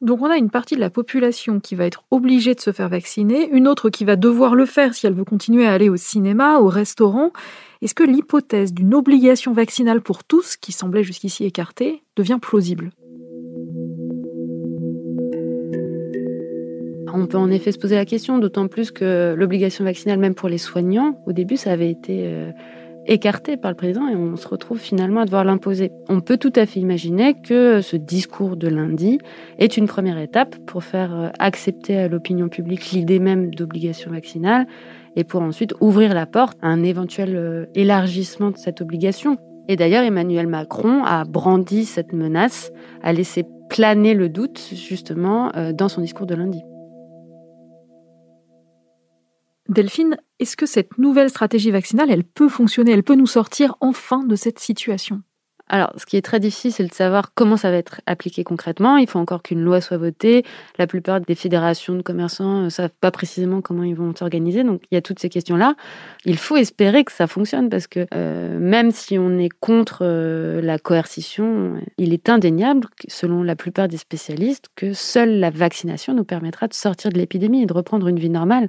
Donc 0.01 0.21
on 0.21 0.31
a 0.31 0.37
une 0.37 0.51
partie 0.51 0.75
de 0.75 0.81
la 0.81 0.91
population 0.91 1.61
qui 1.61 1.75
va 1.75 1.87
être 1.87 2.05
obligée 2.11 2.55
de 2.55 2.61
se 2.61 2.73
faire 2.73 2.89
vacciner, 2.89 3.49
une 3.51 3.69
autre 3.69 3.91
qui 3.91 4.05
va 4.05 4.17
devoir 4.17 4.55
le 4.55 4.67
faire 4.67 4.95
si 4.95 5.07
elle 5.07 5.15
veut 5.15 5.25
continuer 5.25 5.67
à 5.67 5.73
aller 5.73 5.89
au 5.89 5.97
cinéma, 5.97 6.59
au 6.59 6.69
restaurant. 6.69 7.31
Est-ce 7.81 7.95
que 7.95 8.03
l'hypothèse 8.03 8.75
d'une 8.75 8.95
obligation 8.95 9.53
vaccinale 9.53 10.01
pour 10.01 10.25
tous, 10.25 10.57
qui 10.57 10.73
semblait 10.73 11.05
jusqu'ici 11.05 11.45
écartée, 11.45 12.03
devient 12.17 12.39
plausible? 12.41 12.91
On 17.17 17.27
peut 17.27 17.39
en 17.39 17.49
effet 17.49 17.71
se 17.71 17.79
poser 17.79 17.95
la 17.95 18.05
question, 18.05 18.39
d'autant 18.39 18.67
plus 18.67 18.91
que 18.91 19.35
l'obligation 19.39 19.85
vaccinale, 19.85 20.19
même 20.19 20.35
pour 20.35 20.49
les 20.49 20.59
soignants, 20.59 21.17
au 21.27 21.33
début, 21.33 21.57
ça 21.57 21.71
avait 21.71 21.89
été 21.89 22.23
euh, 22.25 22.51
écarté 23.07 23.57
par 23.57 23.71
le 23.71 23.77
président 23.77 24.09
et 24.09 24.17
on 24.17 24.35
se 24.35 24.49
retrouve 24.49 24.81
finalement 24.81 25.21
à 25.21 25.25
devoir 25.25 25.45
l'imposer. 25.45 25.93
On 26.09 26.21
peut 26.21 26.39
tout 26.39 26.53
à 26.57 26.67
fait 26.67 26.81
imaginer 26.81 27.35
que 27.35 27.81
ce 27.83 27.95
discours 27.95 28.57
de 28.57 28.67
lundi 28.67 29.19
est 29.59 29.77
une 29.77 29.87
première 29.87 30.19
étape 30.19 30.57
pour 30.67 30.83
faire 30.83 31.15
euh, 31.15 31.29
accepter 31.39 31.97
à 31.97 32.09
l'opinion 32.09 32.49
publique 32.49 32.91
l'idée 32.91 33.21
même 33.21 33.55
d'obligation 33.55 34.11
vaccinale 34.11 34.67
et 35.15 35.23
pour 35.23 35.41
ensuite 35.43 35.73
ouvrir 35.81 36.15
la 36.15 36.27
porte 36.27 36.59
à 36.63 36.67
un 36.67 36.83
éventuel 36.83 37.37
euh, 37.37 37.67
élargissement 37.77 38.51
de 38.51 38.57
cette 38.57 38.81
obligation. 38.81 39.37
Et 39.69 39.77
d'ailleurs, 39.77 40.03
Emmanuel 40.03 40.49
Macron 40.49 41.05
a 41.05 41.23
brandi 41.23 41.85
cette 41.85 42.13
menace, 42.13 42.73
a 43.05 43.13
laissé 43.13 43.45
planer 43.71 44.15
le 44.15 44.29
doute 44.29 44.73
justement 44.75 45.51
dans 45.73 45.89
son 45.89 46.03
discours 46.03 46.27
de 46.27 46.35
lundi. 46.35 46.63
Delphine, 49.69 50.17
est-ce 50.41 50.57
que 50.57 50.67
cette 50.67 50.99
nouvelle 50.99 51.31
stratégie 51.31 51.71
vaccinale, 51.71 52.11
elle 52.11 52.25
peut 52.25 52.49
fonctionner, 52.49 52.93
elle 52.93 53.03
peut 53.03 53.15
nous 53.15 53.27
sortir 53.27 53.77
enfin 53.81 54.25
de 54.25 54.37
cette 54.37 54.59
situation? 54.59 55.23
Alors, 55.67 55.95
ce 55.97 56.05
qui 56.05 56.19
est 56.19 56.23
très 56.23 56.41
difficile, 56.41 56.73
c'est 56.73 56.85
de 56.85 56.93
savoir 56.93 57.33
comment 57.35 57.57
ça 57.57 57.71
va 57.71 57.79
être 57.79 58.03
appliqué 58.05 58.45
concrètement. 58.45 58.99
Il 58.99 59.09
faut 59.09 59.19
encore 59.19 59.43
qu'une 59.43 59.63
loi 59.63 59.81
soit 59.81 59.97
votée. 59.97 60.45
La 60.79 60.87
plupart 60.87 61.23
des 61.23 61.35
fédérations 61.35 61.95
de 61.95 62.03
commerçants 62.03 62.61
ne 62.61 62.69
savent 62.69 62.93
pas 63.01 63.11
précisément 63.11 63.63
comment 63.63 63.83
ils 63.83 63.95
vont 63.95 64.15
s'organiser. 64.15 64.63
Donc, 64.63 64.83
il 64.91 64.95
y 64.95 64.99
a 64.99 65.01
toutes 65.01 65.21
ces 65.21 65.31
questions-là. 65.31 65.75
Il 66.27 66.37
faut 66.37 66.59
espérer 66.59 67.03
que 67.03 67.13
ça 67.13 67.27
fonctionne 67.27 67.71
parce 67.71 67.87
que 67.87 68.07
euh, 68.13 68.59
même 68.59 68.91
si 68.91 69.19
on 69.19 69.39
est 69.39 69.49
contre 69.49 70.01
euh, 70.03 70.61
la 70.61 70.79
coercition, 70.79 71.81
il 71.97 72.13
est 72.13 72.29
indéniable, 72.29 72.87
selon 73.09 73.43
la 73.43 73.57
plupart 73.57 73.89
des 73.89 73.97
spécialistes, 73.97 74.67
que 74.77 74.93
seule 74.93 75.41
la 75.41 75.49
vaccination 75.49 76.13
nous 76.13 76.25
permettra 76.25 76.69
de 76.69 76.75
sortir 76.75 77.11
de 77.11 77.17
l'épidémie 77.17 77.63
et 77.63 77.67
de 77.67 77.73
reprendre 77.73 78.07
une 78.09 78.19
vie 78.19 78.29
normale. 78.29 78.69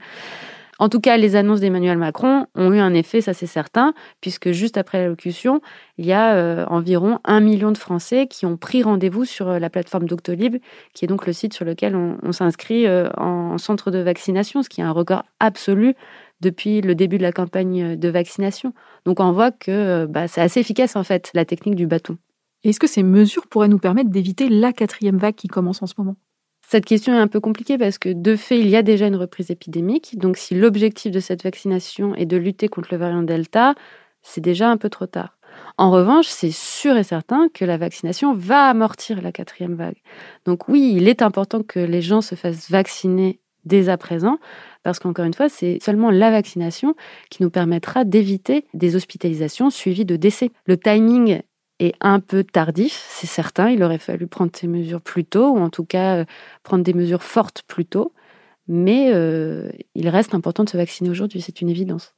En 0.77 0.89
tout 0.89 0.99
cas, 0.99 1.15
les 1.15 1.37
annonces 1.37 1.61
d'Emmanuel 1.61 1.97
Macron 1.97 2.47
ont 2.53 2.73
eu 2.73 2.79
un 2.79 2.93
effet, 2.93 3.21
ça 3.21 3.33
c'est 3.33 3.45
certain, 3.45 3.93
puisque 4.19 4.51
juste 4.51 4.77
après 4.77 4.99
l'allocution, 4.99 5.61
il 5.97 6.05
y 6.05 6.11
a 6.11 6.35
euh, 6.35 6.65
environ 6.67 7.19
un 7.23 7.39
million 7.39 7.71
de 7.71 7.77
Français 7.77 8.27
qui 8.27 8.45
ont 8.45 8.57
pris 8.57 8.83
rendez-vous 8.83 9.23
sur 9.23 9.47
euh, 9.47 9.59
la 9.59 9.69
plateforme 9.69 10.05
Doctolib, 10.05 10.57
qui 10.93 11.05
est 11.05 11.07
donc 11.07 11.25
le 11.27 11.33
site 11.33 11.53
sur 11.53 11.63
lequel 11.63 11.95
on, 11.95 12.31
s'inscrit 12.33 12.87
euh, 12.87 13.09
en 13.15 13.57
centre 13.57 13.89
de 13.89 13.99
vaccination, 13.99 14.63
ce 14.63 14.69
qui 14.69 14.81
est 14.81 14.83
un 14.83 14.91
record 14.91 15.23
absolu 15.39 15.95
depuis 16.41 16.81
le 16.81 16.93
début 16.93 17.17
de 17.17 17.23
la 17.23 17.31
campagne 17.31 17.95
de 17.95 18.09
vaccination. 18.09 18.73
Donc 19.05 19.21
on 19.21 19.31
voit 19.31 19.51
que 19.51 20.05
bah, 20.07 20.27
c'est 20.27 20.41
assez 20.41 20.59
efficace 20.59 20.97
en 20.97 21.03
fait, 21.05 21.31
la 21.33 21.45
technique 21.45 21.75
du 21.75 21.87
bâton. 21.87 22.17
Est-ce 22.65 22.79
que 22.79 22.87
ces 22.87 23.03
mesures 23.03 23.47
pourraient 23.47 23.69
nous 23.69 23.79
permettre 23.79 24.09
d'éviter 24.09 24.49
la 24.49 24.73
quatrième 24.73 25.17
vague 25.17 25.35
qui 25.35 25.47
commence 25.47 25.81
en 25.81 25.87
ce 25.87 25.93
moment? 25.97 26.17
Cette 26.67 26.85
question 26.85 27.13
est 27.13 27.19
un 27.19 27.27
peu 27.27 27.39
compliquée 27.39 27.77
parce 27.77 27.97
que 27.97 28.09
de 28.09 28.35
fait, 28.35 28.59
il 28.59 28.69
y 28.69 28.75
a 28.75 28.81
déjà 28.81 29.07
une 29.07 29.15
reprise 29.15 29.51
épidémique. 29.51 30.17
Donc 30.17 30.37
si 30.37 30.55
l'objectif 30.55 31.11
de 31.11 31.19
cette 31.19 31.43
vaccination 31.43 32.15
est 32.15 32.25
de 32.25 32.37
lutter 32.37 32.67
contre 32.67 32.89
le 32.91 32.97
variant 32.97 33.23
Delta, 33.23 33.75
c'est 34.21 34.41
déjà 34.41 34.69
un 34.69 34.77
peu 34.77 34.89
trop 34.89 35.05
tard. 35.05 35.37
En 35.77 35.91
revanche, 35.91 36.27
c'est 36.27 36.51
sûr 36.51 36.97
et 36.97 37.03
certain 37.03 37.47
que 37.53 37.65
la 37.65 37.77
vaccination 37.77 38.33
va 38.33 38.67
amortir 38.67 39.21
la 39.21 39.31
quatrième 39.31 39.75
vague. 39.75 40.01
Donc 40.45 40.67
oui, 40.67 40.93
il 40.95 41.07
est 41.07 41.21
important 41.21 41.61
que 41.63 41.79
les 41.79 42.01
gens 42.01 42.21
se 42.21 42.35
fassent 42.35 42.69
vacciner 42.69 43.39
dès 43.63 43.89
à 43.89 43.97
présent, 43.97 44.37
parce 44.83 44.99
qu'encore 44.99 45.25
une 45.25 45.33
fois, 45.33 45.49
c'est 45.49 45.79
seulement 45.81 46.11
la 46.11 46.29
vaccination 46.29 46.95
qui 47.31 47.41
nous 47.41 47.49
permettra 47.49 48.03
d'éviter 48.03 48.65
des 48.73 48.95
hospitalisations 48.95 49.69
suivies 49.71 50.05
de 50.05 50.15
décès. 50.15 50.51
Le 50.65 50.77
timing 50.77 51.41
est 51.79 51.95
un 52.01 52.19
peu 52.19 52.43
tardif, 52.43 53.05
c'est 53.09 53.27
certain. 53.27 53.69
Il 53.69 53.83
aurait 53.83 53.99
fallu 53.99 54.27
prendre 54.27 54.51
ces 54.53 54.67
mesures 54.67 55.01
plus 55.01 55.25
tôt, 55.25 55.49
ou 55.49 55.59
en 55.59 55.69
tout 55.69 55.85
cas 55.85 56.17
euh, 56.17 56.25
prendre 56.63 56.83
des 56.83 56.93
mesures 56.93 57.23
fortes 57.23 57.63
plus 57.67 57.85
tôt. 57.85 58.13
Mais 58.67 59.11
euh, 59.13 59.69
il 59.93 60.09
reste 60.09 60.33
important 60.33 60.63
de 60.63 60.69
se 60.69 60.77
vacciner 60.77 61.09
aujourd'hui, 61.09 61.41
c'est 61.41 61.61
une 61.61 61.69
évidence. 61.69 62.15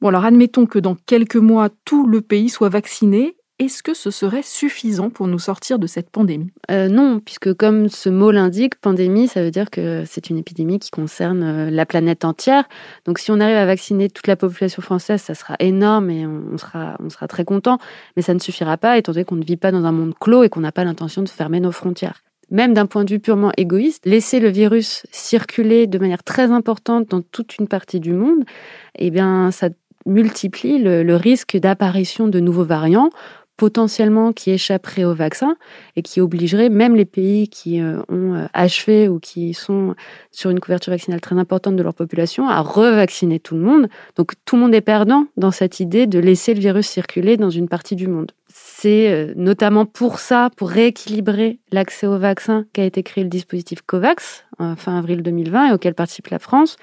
Bon, 0.00 0.08
alors 0.08 0.24
admettons 0.24 0.66
que 0.66 0.78
dans 0.78 0.94
quelques 0.94 1.36
mois, 1.36 1.70
tout 1.84 2.06
le 2.06 2.20
pays 2.20 2.50
soit 2.50 2.68
vacciné 2.68 3.37
est-ce 3.58 3.82
que 3.82 3.92
ce 3.92 4.12
serait 4.12 4.42
suffisant 4.42 5.10
pour 5.10 5.26
nous 5.26 5.40
sortir 5.40 5.80
de 5.80 5.88
cette 5.88 6.10
pandémie? 6.10 6.50
Euh, 6.70 6.88
Non, 6.88 7.18
puisque 7.18 7.52
comme 7.54 7.88
ce 7.88 8.08
mot 8.08 8.30
l'indique, 8.30 8.76
pandémie, 8.76 9.26
ça 9.26 9.42
veut 9.42 9.50
dire 9.50 9.70
que 9.70 10.04
c'est 10.06 10.30
une 10.30 10.38
épidémie 10.38 10.78
qui 10.78 10.90
concerne 10.90 11.42
euh, 11.42 11.70
la 11.70 11.84
planète 11.84 12.24
entière. 12.24 12.68
Donc 13.04 13.18
si 13.18 13.32
on 13.32 13.40
arrive 13.40 13.56
à 13.56 13.66
vacciner 13.66 14.10
toute 14.10 14.28
la 14.28 14.36
population 14.36 14.80
française, 14.80 15.20
ça 15.22 15.34
sera 15.34 15.56
énorme 15.58 16.08
et 16.10 16.24
on 16.24 16.56
sera, 16.56 16.96
on 17.00 17.10
sera 17.10 17.26
très 17.26 17.44
content. 17.44 17.78
Mais 18.16 18.22
ça 18.22 18.32
ne 18.32 18.38
suffira 18.38 18.76
pas, 18.76 18.96
étant 18.96 19.10
donné 19.10 19.24
qu'on 19.24 19.36
ne 19.36 19.44
vit 19.44 19.56
pas 19.56 19.72
dans 19.72 19.84
un 19.84 19.92
monde 19.92 20.14
clos 20.18 20.44
et 20.44 20.48
qu'on 20.48 20.60
n'a 20.60 20.72
pas 20.72 20.84
l'intention 20.84 21.22
de 21.22 21.28
fermer 21.28 21.58
nos 21.58 21.72
frontières. 21.72 22.22
Même 22.50 22.74
d'un 22.74 22.86
point 22.86 23.04
de 23.04 23.10
vue 23.10 23.18
purement 23.18 23.52
égoïste, 23.56 24.06
laisser 24.06 24.38
le 24.38 24.48
virus 24.48 25.04
circuler 25.10 25.86
de 25.88 25.98
manière 25.98 26.22
très 26.22 26.52
importante 26.52 27.08
dans 27.10 27.22
toute 27.22 27.58
une 27.58 27.66
partie 27.66 28.00
du 28.00 28.12
monde, 28.12 28.44
eh 28.96 29.10
bien, 29.10 29.50
ça 29.50 29.68
multiplie 30.06 30.78
le 30.78 31.16
risque 31.16 31.58
d'apparition 31.58 32.28
de 32.28 32.40
nouveaux 32.40 32.64
variants 32.64 33.10
potentiellement 33.58 34.32
qui 34.32 34.52
échapperait 34.52 35.04
au 35.04 35.14
vaccin 35.14 35.56
et 35.96 36.02
qui 36.02 36.22
obligerait 36.22 36.70
même 36.70 36.96
les 36.96 37.04
pays 37.04 37.48
qui 37.48 37.82
euh, 37.82 38.00
ont 38.08 38.34
euh, 38.34 38.46
achevé 38.54 39.08
ou 39.08 39.18
qui 39.18 39.52
sont 39.52 39.94
sur 40.30 40.48
une 40.48 40.60
couverture 40.60 40.92
vaccinale 40.92 41.20
très 41.20 41.36
importante 41.36 41.76
de 41.76 41.82
leur 41.82 41.92
population 41.92 42.48
à 42.48 42.60
revacciner 42.60 43.40
tout 43.40 43.56
le 43.56 43.62
monde. 43.62 43.88
Donc 44.16 44.32
tout 44.46 44.56
le 44.56 44.62
monde 44.62 44.74
est 44.74 44.80
perdant 44.80 45.26
dans 45.36 45.50
cette 45.50 45.80
idée 45.80 46.06
de 46.06 46.20
laisser 46.20 46.54
le 46.54 46.60
virus 46.60 46.86
circuler 46.86 47.36
dans 47.36 47.50
une 47.50 47.68
partie 47.68 47.96
du 47.96 48.06
monde. 48.06 48.32
C'est 48.60 49.12
euh, 49.12 49.32
notamment 49.36 49.86
pour 49.86 50.18
ça, 50.18 50.50
pour 50.56 50.70
rééquilibrer 50.70 51.58
l'accès 51.72 52.06
au 52.06 52.18
vaccin, 52.18 52.64
qu'a 52.72 52.84
été 52.84 53.02
créé 53.02 53.24
le 53.24 53.30
dispositif 53.30 53.82
COVAX 53.82 54.44
fin 54.76 54.98
avril 54.98 55.22
2020 55.22 55.70
et 55.70 55.72
auquel 55.72 55.94
participe 55.94 56.28
la 56.28 56.40
France. 56.40 56.76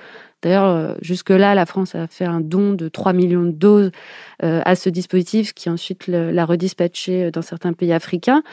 D'ailleurs, 0.45 0.65
euh, 0.65 0.93
jusque-là, 1.01 1.55
la 1.55 1.65
France 1.65 1.95
a 1.95 2.05
fait 2.05 2.23
un 2.25 2.39
don 2.39 2.73
de 2.73 2.87
3 2.87 3.13
millions 3.13 3.43
de 3.43 3.51
doses 3.51 3.89
euh, 4.43 4.61
à 4.63 4.75
ce 4.75 4.89
dispositif 4.89 5.53
qui 5.53 5.71
ensuite 5.71 6.05
l'a 6.05 6.45
redispatché 6.45 7.25
euh, 7.25 7.31
dans 7.31 7.41
certains 7.41 7.73
pays 7.73 7.91
africains. 7.91 8.43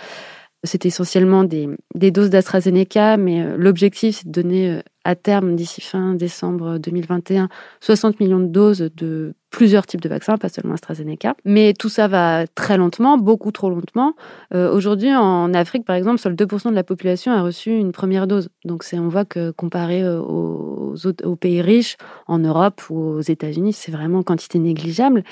C'est 0.64 0.86
essentiellement 0.86 1.44
des, 1.44 1.68
des 1.94 2.10
doses 2.10 2.30
d'AstraZeneca, 2.30 3.18
mais 3.18 3.44
l'objectif, 3.58 4.16
c'est 4.16 4.28
de 4.28 4.32
donner 4.32 4.80
à 5.04 5.14
terme, 5.14 5.56
d'ici 5.56 5.80
fin 5.80 6.14
décembre 6.14 6.78
2021, 6.78 7.48
60 7.80 8.20
millions 8.20 8.40
de 8.40 8.46
doses 8.46 8.90
de 8.96 9.34
plusieurs 9.52 9.86
types 9.86 10.00
de 10.00 10.08
vaccins, 10.08 10.38
pas 10.38 10.48
seulement 10.48 10.74
AstraZeneca. 10.74 11.36
Mais 11.44 11.74
tout 11.74 11.90
ça 11.90 12.08
va 12.08 12.46
très 12.46 12.78
lentement, 12.78 13.18
beaucoup 13.18 13.52
trop 13.52 13.68
lentement. 13.68 14.14
Euh, 14.54 14.72
aujourd'hui, 14.72 15.14
en 15.14 15.52
Afrique, 15.52 15.84
par 15.84 15.94
exemple, 15.94 16.18
seuls 16.18 16.34
2% 16.34 16.70
de 16.70 16.74
la 16.74 16.82
population 16.82 17.32
a 17.32 17.42
reçu 17.42 17.70
une 17.70 17.92
première 17.92 18.26
dose. 18.26 18.48
Donc 18.64 18.82
on 18.94 19.08
voit 19.08 19.26
que 19.26 19.50
comparé 19.50 20.02
euh, 20.02 20.20
aux, 20.20 20.94
aux 21.24 21.36
pays 21.36 21.60
riches, 21.60 21.96
en 22.26 22.38
Europe 22.38 22.80
ou 22.88 22.98
aux 22.98 23.20
États-Unis, 23.20 23.74
c'est 23.74 23.92
vraiment 23.92 24.22
quantité 24.22 24.58
négligeable. 24.58 25.22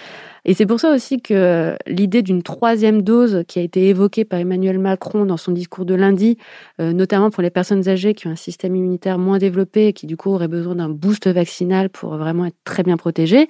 Et 0.44 0.54
c'est 0.54 0.66
pour 0.66 0.80
ça 0.80 0.94
aussi 0.94 1.20
que 1.20 1.74
l'idée 1.86 2.22
d'une 2.22 2.42
troisième 2.42 3.02
dose 3.02 3.44
qui 3.46 3.58
a 3.58 3.62
été 3.62 3.88
évoquée 3.88 4.24
par 4.24 4.38
Emmanuel 4.38 4.78
Macron 4.78 5.24
dans 5.24 5.36
son 5.36 5.52
discours 5.52 5.84
de 5.84 5.94
lundi, 5.94 6.38
euh, 6.80 6.92
notamment 6.92 7.30
pour 7.30 7.42
les 7.42 7.50
personnes 7.50 7.88
âgées 7.88 8.14
qui 8.14 8.26
ont 8.26 8.30
un 8.30 8.36
système 8.36 8.76
immunitaire 8.76 9.18
moins 9.18 9.38
développé 9.38 9.59
qui 9.64 10.06
du 10.06 10.16
coup 10.16 10.30
auraient 10.30 10.48
besoin 10.48 10.74
d'un 10.74 10.88
boost 10.88 11.26
vaccinal 11.28 11.90
pour 11.90 12.16
vraiment 12.16 12.46
être 12.46 12.56
très 12.64 12.82
bien 12.82 12.96
protégées, 12.96 13.48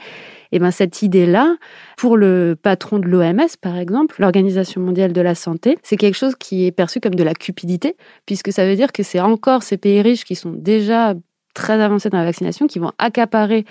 et 0.52 0.58
ben 0.58 0.70
cette 0.70 1.02
idée-là, 1.02 1.56
pour 1.96 2.16
le 2.16 2.56
patron 2.60 2.98
de 2.98 3.06
l'OMS, 3.06 3.48
par 3.60 3.76
exemple, 3.76 4.16
l'Organisation 4.18 4.80
mondiale 4.80 5.12
de 5.12 5.20
la 5.20 5.34
santé, 5.34 5.78
c'est 5.82 5.96
quelque 5.96 6.16
chose 6.16 6.34
qui 6.34 6.66
est 6.66 6.72
perçu 6.72 7.00
comme 7.00 7.14
de 7.14 7.22
la 7.22 7.34
cupidité, 7.34 7.96
puisque 8.26 8.52
ça 8.52 8.66
veut 8.66 8.76
dire 8.76 8.92
que 8.92 9.02
c'est 9.02 9.20
encore 9.20 9.62
ces 9.62 9.76
pays 9.76 10.02
riches 10.02 10.24
qui 10.24 10.34
sont 10.34 10.52
déjà 10.52 11.14
très 11.54 11.80
avancés 11.80 12.10
dans 12.10 12.18
la 12.18 12.24
vaccination 12.24 12.66
qui 12.66 12.78
vont 12.78 12.92
accaparer 12.98 13.64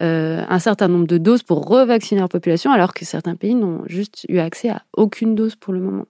euh, 0.00 0.42
un 0.48 0.58
certain 0.58 0.88
nombre 0.88 1.06
de 1.06 1.18
doses 1.18 1.42
pour 1.42 1.66
revacciner 1.66 2.20
leur 2.20 2.28
population, 2.28 2.70
alors 2.70 2.94
que 2.94 3.04
certains 3.04 3.34
pays 3.34 3.54
n'ont 3.54 3.82
juste 3.86 4.26
eu 4.28 4.38
accès 4.38 4.68
à 4.68 4.82
aucune 4.96 5.34
dose 5.34 5.56
pour 5.56 5.72
le 5.72 5.80
moment. 5.80 6.06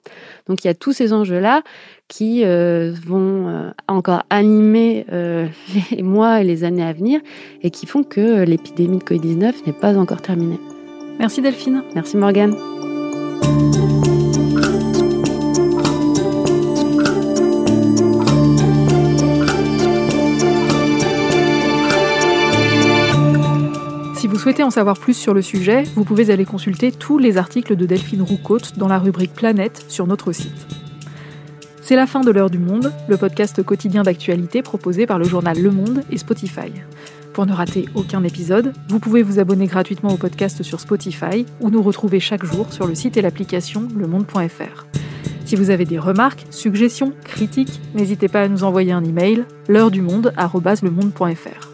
Donc 0.49 0.65
il 0.65 0.67
y 0.67 0.71
a 0.71 0.75
tous 0.75 0.93
ces 0.93 1.12
enjeux-là 1.12 1.62
qui 2.09 2.45
euh, 2.45 2.93
vont 3.05 3.49
euh, 3.49 3.71
encore 3.89 4.23
animer 4.31 5.07
les 5.91 6.03
mois 6.03 6.41
et 6.41 6.45
les 6.45 6.65
années 6.65 6.85
à 6.85 6.93
venir 6.93 7.21
et 7.62 7.71
qui 7.71 7.87
font 7.87 8.03
que 8.03 8.43
l'épidémie 8.43 8.99
de 8.99 9.05
Covid-19 9.05 9.67
n'est 9.67 9.73
pas 9.73 9.97
encore 9.97 10.23
terminée. 10.23 10.61
Merci 11.19 11.41
Delphine. 11.41 11.83
Merci 11.95 12.17
Morgane. 12.17 12.55
Souhaitez 24.47 24.63
en 24.63 24.71
savoir 24.71 24.97
plus 24.97 25.15
sur 25.15 25.35
le 25.35 25.43
sujet, 25.43 25.83
vous 25.97 26.05
pouvez 26.05 26.31
aller 26.31 26.45
consulter 26.45 26.93
tous 26.93 27.19
les 27.19 27.37
articles 27.37 27.75
de 27.75 27.85
Delphine 27.85 28.23
Roucaute 28.23 28.79
dans 28.79 28.87
la 28.87 29.01
rubrique 29.01 29.33
Planète 29.33 29.85
sur 29.89 30.07
notre 30.07 30.31
site. 30.31 30.69
C'est 31.83 31.97
la 31.97 32.07
fin 32.07 32.21
de 32.21 32.31
l'heure 32.31 32.49
du 32.49 32.61
monde, 32.61 32.93
le 33.09 33.17
podcast 33.17 33.61
quotidien 33.65 34.05
d'actualité 34.05 34.63
proposé 34.63 35.05
par 35.05 35.19
le 35.19 35.25
journal 35.25 35.61
Le 35.61 35.73
Monde 35.73 36.05
et 36.13 36.17
Spotify. 36.17 36.71
Pour 37.33 37.45
ne 37.45 37.53
rater 37.53 37.87
aucun 37.97 38.23
épisode, 38.23 38.73
vous 38.89 39.01
pouvez 39.01 39.25
vous 39.25 39.41
abonner 39.41 39.67
gratuitement 39.67 40.11
au 40.11 40.17
podcast 40.17 40.63
sur 40.63 40.79
Spotify 40.79 41.45
ou 41.61 41.71
nous 41.71 41.83
retrouver 41.83 42.21
chaque 42.21 42.45
jour 42.45 42.73
sur 42.73 42.87
le 42.87 42.95
site 42.95 43.17
et 43.17 43.23
l'application 43.23 43.89
lemonde.fr. 43.97 44.87
Si 45.45 45.57
vous 45.57 45.71
avez 45.71 45.87
des 45.87 45.99
remarques, 45.99 46.47
suggestions, 46.51 47.13
critiques, 47.25 47.81
n'hésitez 47.97 48.29
pas 48.29 48.43
à 48.43 48.49
nous 48.49 48.63
envoyer 48.63 48.93
un 48.93 49.03
email 49.03 49.45
l'heure 49.67 49.91
du 49.91 50.03
monde 50.03 50.33
@lemonde.fr. 50.39 51.66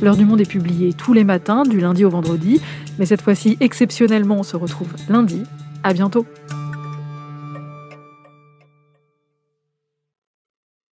L'heure 0.00 0.16
du 0.16 0.24
monde 0.24 0.40
est 0.40 0.48
publiée 0.48 0.92
tous 0.92 1.12
les 1.12 1.24
matins 1.24 1.62
du 1.62 1.80
lundi 1.80 2.04
au 2.04 2.10
vendredi, 2.10 2.60
mais 2.98 3.06
cette 3.06 3.22
fois-ci 3.22 3.56
exceptionnellement 3.60 4.36
on 4.38 4.42
se 4.42 4.56
retrouve 4.56 4.92
lundi. 5.08 5.42
À 5.82 5.92
bientôt. 5.92 6.26